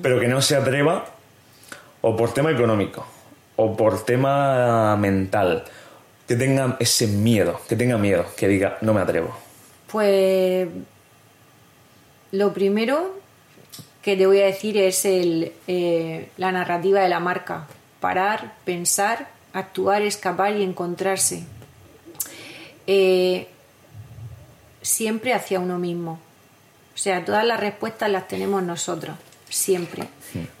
[0.01, 1.05] pero que no se atreva
[2.05, 3.05] o por tema económico
[3.55, 5.63] o por tema mental,
[6.27, 9.35] que tenga ese miedo, que tenga miedo, que diga, no me atrevo.
[9.91, 10.67] Pues
[12.31, 13.13] lo primero
[14.01, 17.67] que te voy a decir es el, eh, la narrativa de la marca.
[17.99, 21.45] Parar, pensar, actuar, escapar y encontrarse.
[22.87, 23.47] Eh,
[24.81, 26.19] siempre hacia uno mismo.
[26.93, 29.15] O sea, todas las respuestas las tenemos nosotros,
[29.53, 30.07] siempre.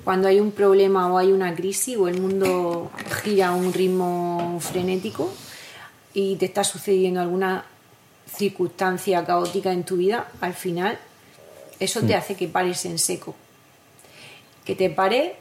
[0.03, 2.91] Cuando hay un problema o hay una crisis o el mundo
[3.23, 5.33] gira a un ritmo frenético
[6.13, 7.65] y te está sucediendo alguna
[8.35, 10.99] circunstancia caótica en tu vida, al final
[11.79, 13.35] eso te hace que pares en seco.
[14.63, 15.33] Que te pares,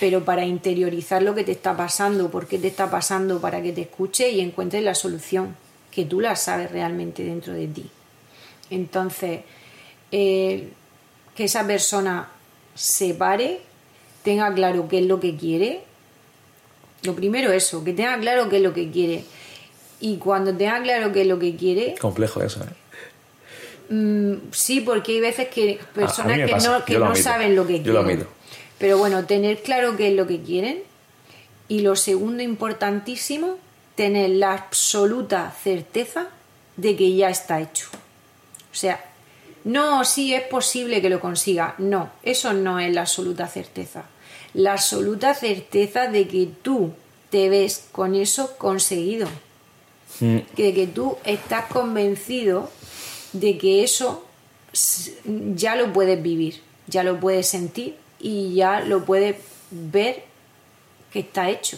[0.00, 3.72] pero para interiorizar lo que te está pasando, por qué te está pasando, para que
[3.72, 5.56] te escuche y encuentres la solución,
[5.90, 7.90] que tú la sabes realmente dentro de ti.
[8.70, 9.42] Entonces,
[10.10, 10.68] eh,
[11.34, 12.28] que esa persona
[12.76, 13.60] se pare,
[14.22, 15.82] tenga claro qué es lo que quiere.
[17.02, 19.24] Lo primero eso, que tenga claro qué es lo que quiere.
[20.00, 23.92] Y cuando tenga claro qué es lo que quiere, Complejo eso, ¿eh?
[23.92, 27.14] Mm, sí, porque hay veces que personas a mí me que pasa, no, que lo
[27.14, 28.20] saben lo que yo lo quieren.
[28.20, 28.36] admito.
[28.78, 30.82] Pero bueno, tener claro qué es lo que quieren.
[31.68, 33.58] Y lo segundo importantísimo,
[33.94, 36.28] tener la absoluta certeza
[36.76, 37.88] de que ya está hecho.
[38.72, 39.02] O sea,
[39.66, 41.74] no, sí es posible que lo consiga.
[41.78, 44.04] No, eso no es la absoluta certeza.
[44.54, 46.92] La absoluta certeza de que tú
[47.30, 49.26] te ves con eso conseguido.
[50.20, 52.70] Mm, De que tú estás convencido
[53.32, 54.24] de que eso
[55.24, 59.34] ya lo puedes vivir, ya lo puedes sentir y ya lo puedes
[59.72, 60.22] ver
[61.12, 61.76] que está hecho.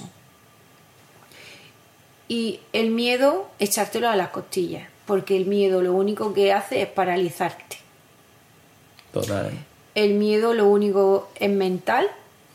[2.28, 6.88] Y el miedo, echártelo a las costillas, porque el miedo lo único que hace es
[6.88, 7.78] paralizarte.
[9.10, 9.50] Total.
[9.94, 12.06] El miedo lo único es mental,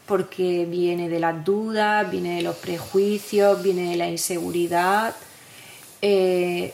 [0.06, 5.16] porque viene de las dudas, viene de los prejuicios, viene de la inseguridad.
[6.02, 6.74] eh,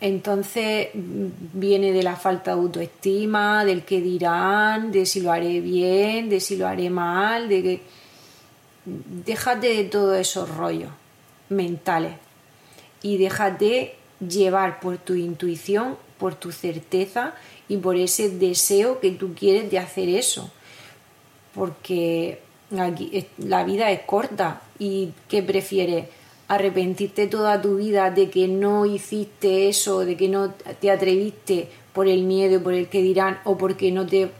[0.00, 5.60] entonces mm, viene de la falta de autoestima, del que dirán, de si lo haré
[5.60, 7.80] bien, de si lo haré mal, de que
[9.26, 10.90] déjate de todos esos rollos
[11.50, 12.14] mentales
[13.02, 17.34] y déjate llevar por tu intuición, por tu certeza
[17.68, 20.50] y por ese deseo que tú quieres de hacer eso.
[21.54, 22.40] Porque
[22.70, 26.06] la vida es corta y ¿qué prefieres?
[26.48, 32.08] Arrepentirte toda tu vida de que no hiciste eso, de que no te atreviste por
[32.08, 34.30] el miedo, por el que dirán o porque no te,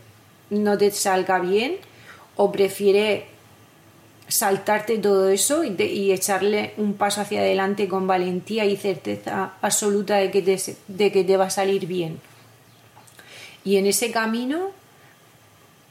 [0.51, 1.76] no te salga bien,
[2.37, 3.24] o prefieres
[4.31, 9.53] saltarte todo eso y, te- y echarle un paso hacia adelante con valentía y certeza
[9.61, 10.59] absoluta de que te,
[10.89, 12.18] de que te va a salir bien.
[13.64, 14.70] Y en ese camino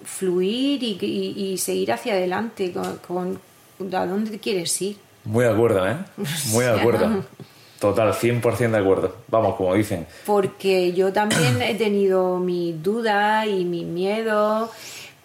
[0.03, 3.39] fluir y, y- y seguir hacia adelante con, con-
[3.95, 4.97] a dónde quieres ir.
[5.25, 5.97] Muy de acuerdo, ¿eh?
[6.51, 7.23] Muy de acuerdo.
[7.79, 9.15] Total, 100% de acuerdo.
[9.29, 10.05] Vamos, como dicen.
[10.25, 14.69] Porque yo también he tenido mis dudas y mis miedos,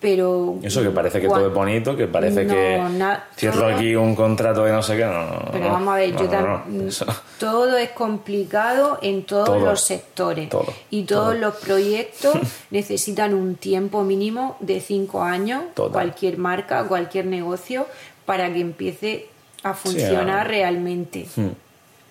[0.05, 0.57] pero...
[0.63, 4.15] Eso que parece que todo es bonito, que parece No, que na- cierro aquí un
[4.15, 5.05] contrato de no sé qué.
[5.07, 7.07] No, no, Pero vamos a ver, yo no, tam- no, eso-
[7.39, 11.41] todo es complicado en todos Todo, los sectores todo, y todos todo.
[11.41, 12.37] los proyectos
[12.71, 15.93] necesitan un tiempo mínimo de cinco años, Total.
[15.93, 17.87] cualquier marca, cualquier negocio,
[18.27, 19.29] para que empiece
[19.63, 21.27] a funcionar realmente.
[21.35, 21.49] Hmm.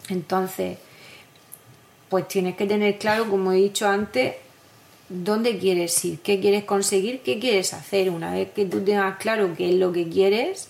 [0.10, 0.80] Entonces,
[2.10, 4.34] pues tienes que tener claro, como he dicho antes,
[5.14, 8.10] dónde quieres ir, qué quieres conseguir, qué quieres hacer.
[8.10, 10.70] Una vez que tú tengas claro qué es lo que quieres,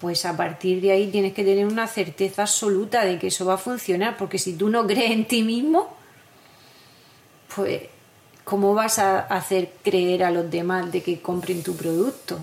[0.00, 3.54] pues a partir de ahí tienes que tener una certeza absoluta de que eso va
[3.54, 5.96] a funcionar, porque si tú no crees en ti mismo,
[7.54, 7.82] pues
[8.44, 12.38] ¿cómo vas a hacer creer a los demás de que compren tu producto?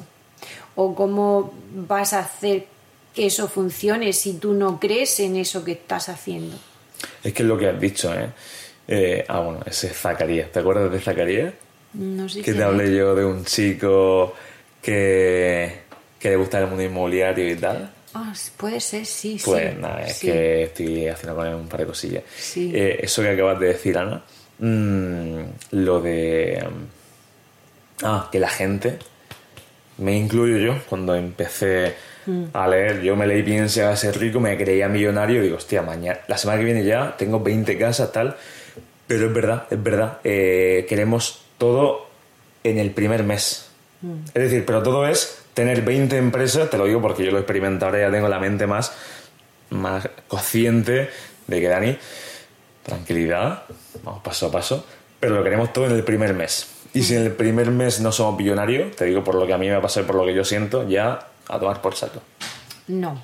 [0.75, 2.67] ¿O cómo vas a hacer
[3.13, 6.57] que eso funcione si tú no crees en eso que estás haciendo?
[7.23, 8.29] Es que es lo que has dicho, ¿eh?
[8.87, 10.51] Eh, ah, bueno, ese es Zacarías.
[10.51, 11.53] ¿Te acuerdas de Zacarías?
[11.93, 14.33] No sé Que te hablé yo de un chico
[14.81, 15.71] que,
[16.19, 17.89] que le gusta el mundo inmobiliario y tal.
[18.13, 19.77] Ah, puede ser, sí, Pues sí.
[19.81, 20.27] nada, es sí.
[20.27, 22.23] que estoy haciendo con él un par de cosillas.
[22.37, 22.71] Sí.
[22.73, 24.21] Eh, eso que acabas de decir, Ana,
[24.59, 25.39] mm,
[25.71, 26.63] lo de...
[26.65, 28.97] mm, ah, que la gente,
[29.97, 31.93] me incluyo yo, cuando empecé
[32.27, 32.45] Mm.
[32.53, 36.17] a leer, yo me leí Piense a ser rico, me creía millonario, digo, hostia, mañana,
[36.27, 38.35] la semana que viene ya tengo 20 casas, tal,
[39.07, 42.07] pero es verdad, es verdad, eh, queremos todo
[42.63, 43.69] en el primer mes.
[44.01, 44.25] Mm.
[44.27, 47.85] Es decir, pero todo es tener 20 empresas, te lo digo porque yo lo experimenté
[47.85, 48.93] ahora, ya tengo la mente más,
[49.69, 51.09] más consciente
[51.47, 51.97] de que Dani,
[52.83, 53.63] tranquilidad,
[54.03, 54.85] vamos paso a paso,
[55.19, 56.67] pero lo queremos todo en el primer mes.
[56.93, 59.57] Y si en el primer mes no somos billonarios, te digo por lo que a
[59.57, 62.21] mí me ha pasado y por lo que yo siento, ya a tomar por saco.
[62.87, 63.21] No.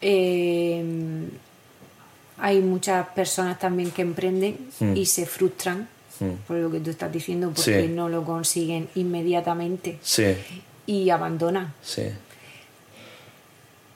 [0.00, 0.82] Eh,
[2.40, 4.56] hay muchas personas también que emprenden
[4.94, 5.88] y se frustran
[6.46, 7.88] por lo que tú estás diciendo porque Sí.
[7.88, 10.34] no lo consiguen inmediatamente Sí,
[10.86, 11.72] y abandonan.
[11.82, 12.04] sí,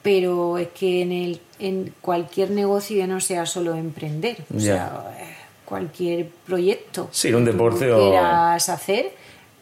[0.03, 5.17] Pero es que en, el, en cualquier negocio ya no sea solo emprender, o sea,
[5.65, 9.13] cualquier proyecto Sí, un que tú deporte o- quieras hacer,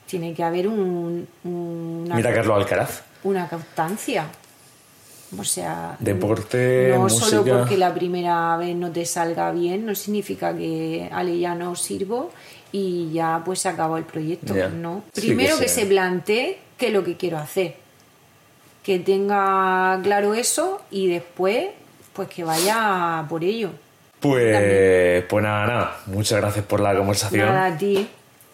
[0.06, 3.02] tiene que haber un, una, Mira Carlos Alcaraz.
[3.22, 4.26] una constancia.
[5.38, 10.54] O sea, Deporte, no solo porque la primera vez no te salga bien, no significa
[10.54, 12.30] que Ale ya no sirvo
[12.70, 14.54] y ya pues se acabó el proyecto.
[14.74, 15.02] No.
[15.14, 17.76] Sí, Primero que que, se- plantee qué es lo que quiero hacer.
[18.82, 21.68] Que tenga claro eso y después
[22.12, 23.70] pues que vaya por ello.
[24.20, 26.00] Pues, pues nada, nada.
[26.06, 27.46] Muchas gracias por la conversación.
[27.46, 28.06] Nada a ti.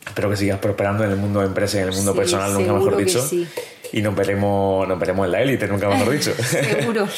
[0.06, 2.54] Espero que sigas prosperando en el mundo de empresa y en el mundo Sí, personal,
[2.54, 3.20] nunca mejor que dicho.
[3.26, 3.46] sí.
[3.92, 6.34] Y nos veremos, nos veremos en la élite, nunca mejor dicho.
[6.42, 7.08] Seguro.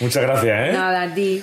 [0.00, 0.72] Muchas gracias, ¿eh?
[0.72, 1.42] Nada a ti.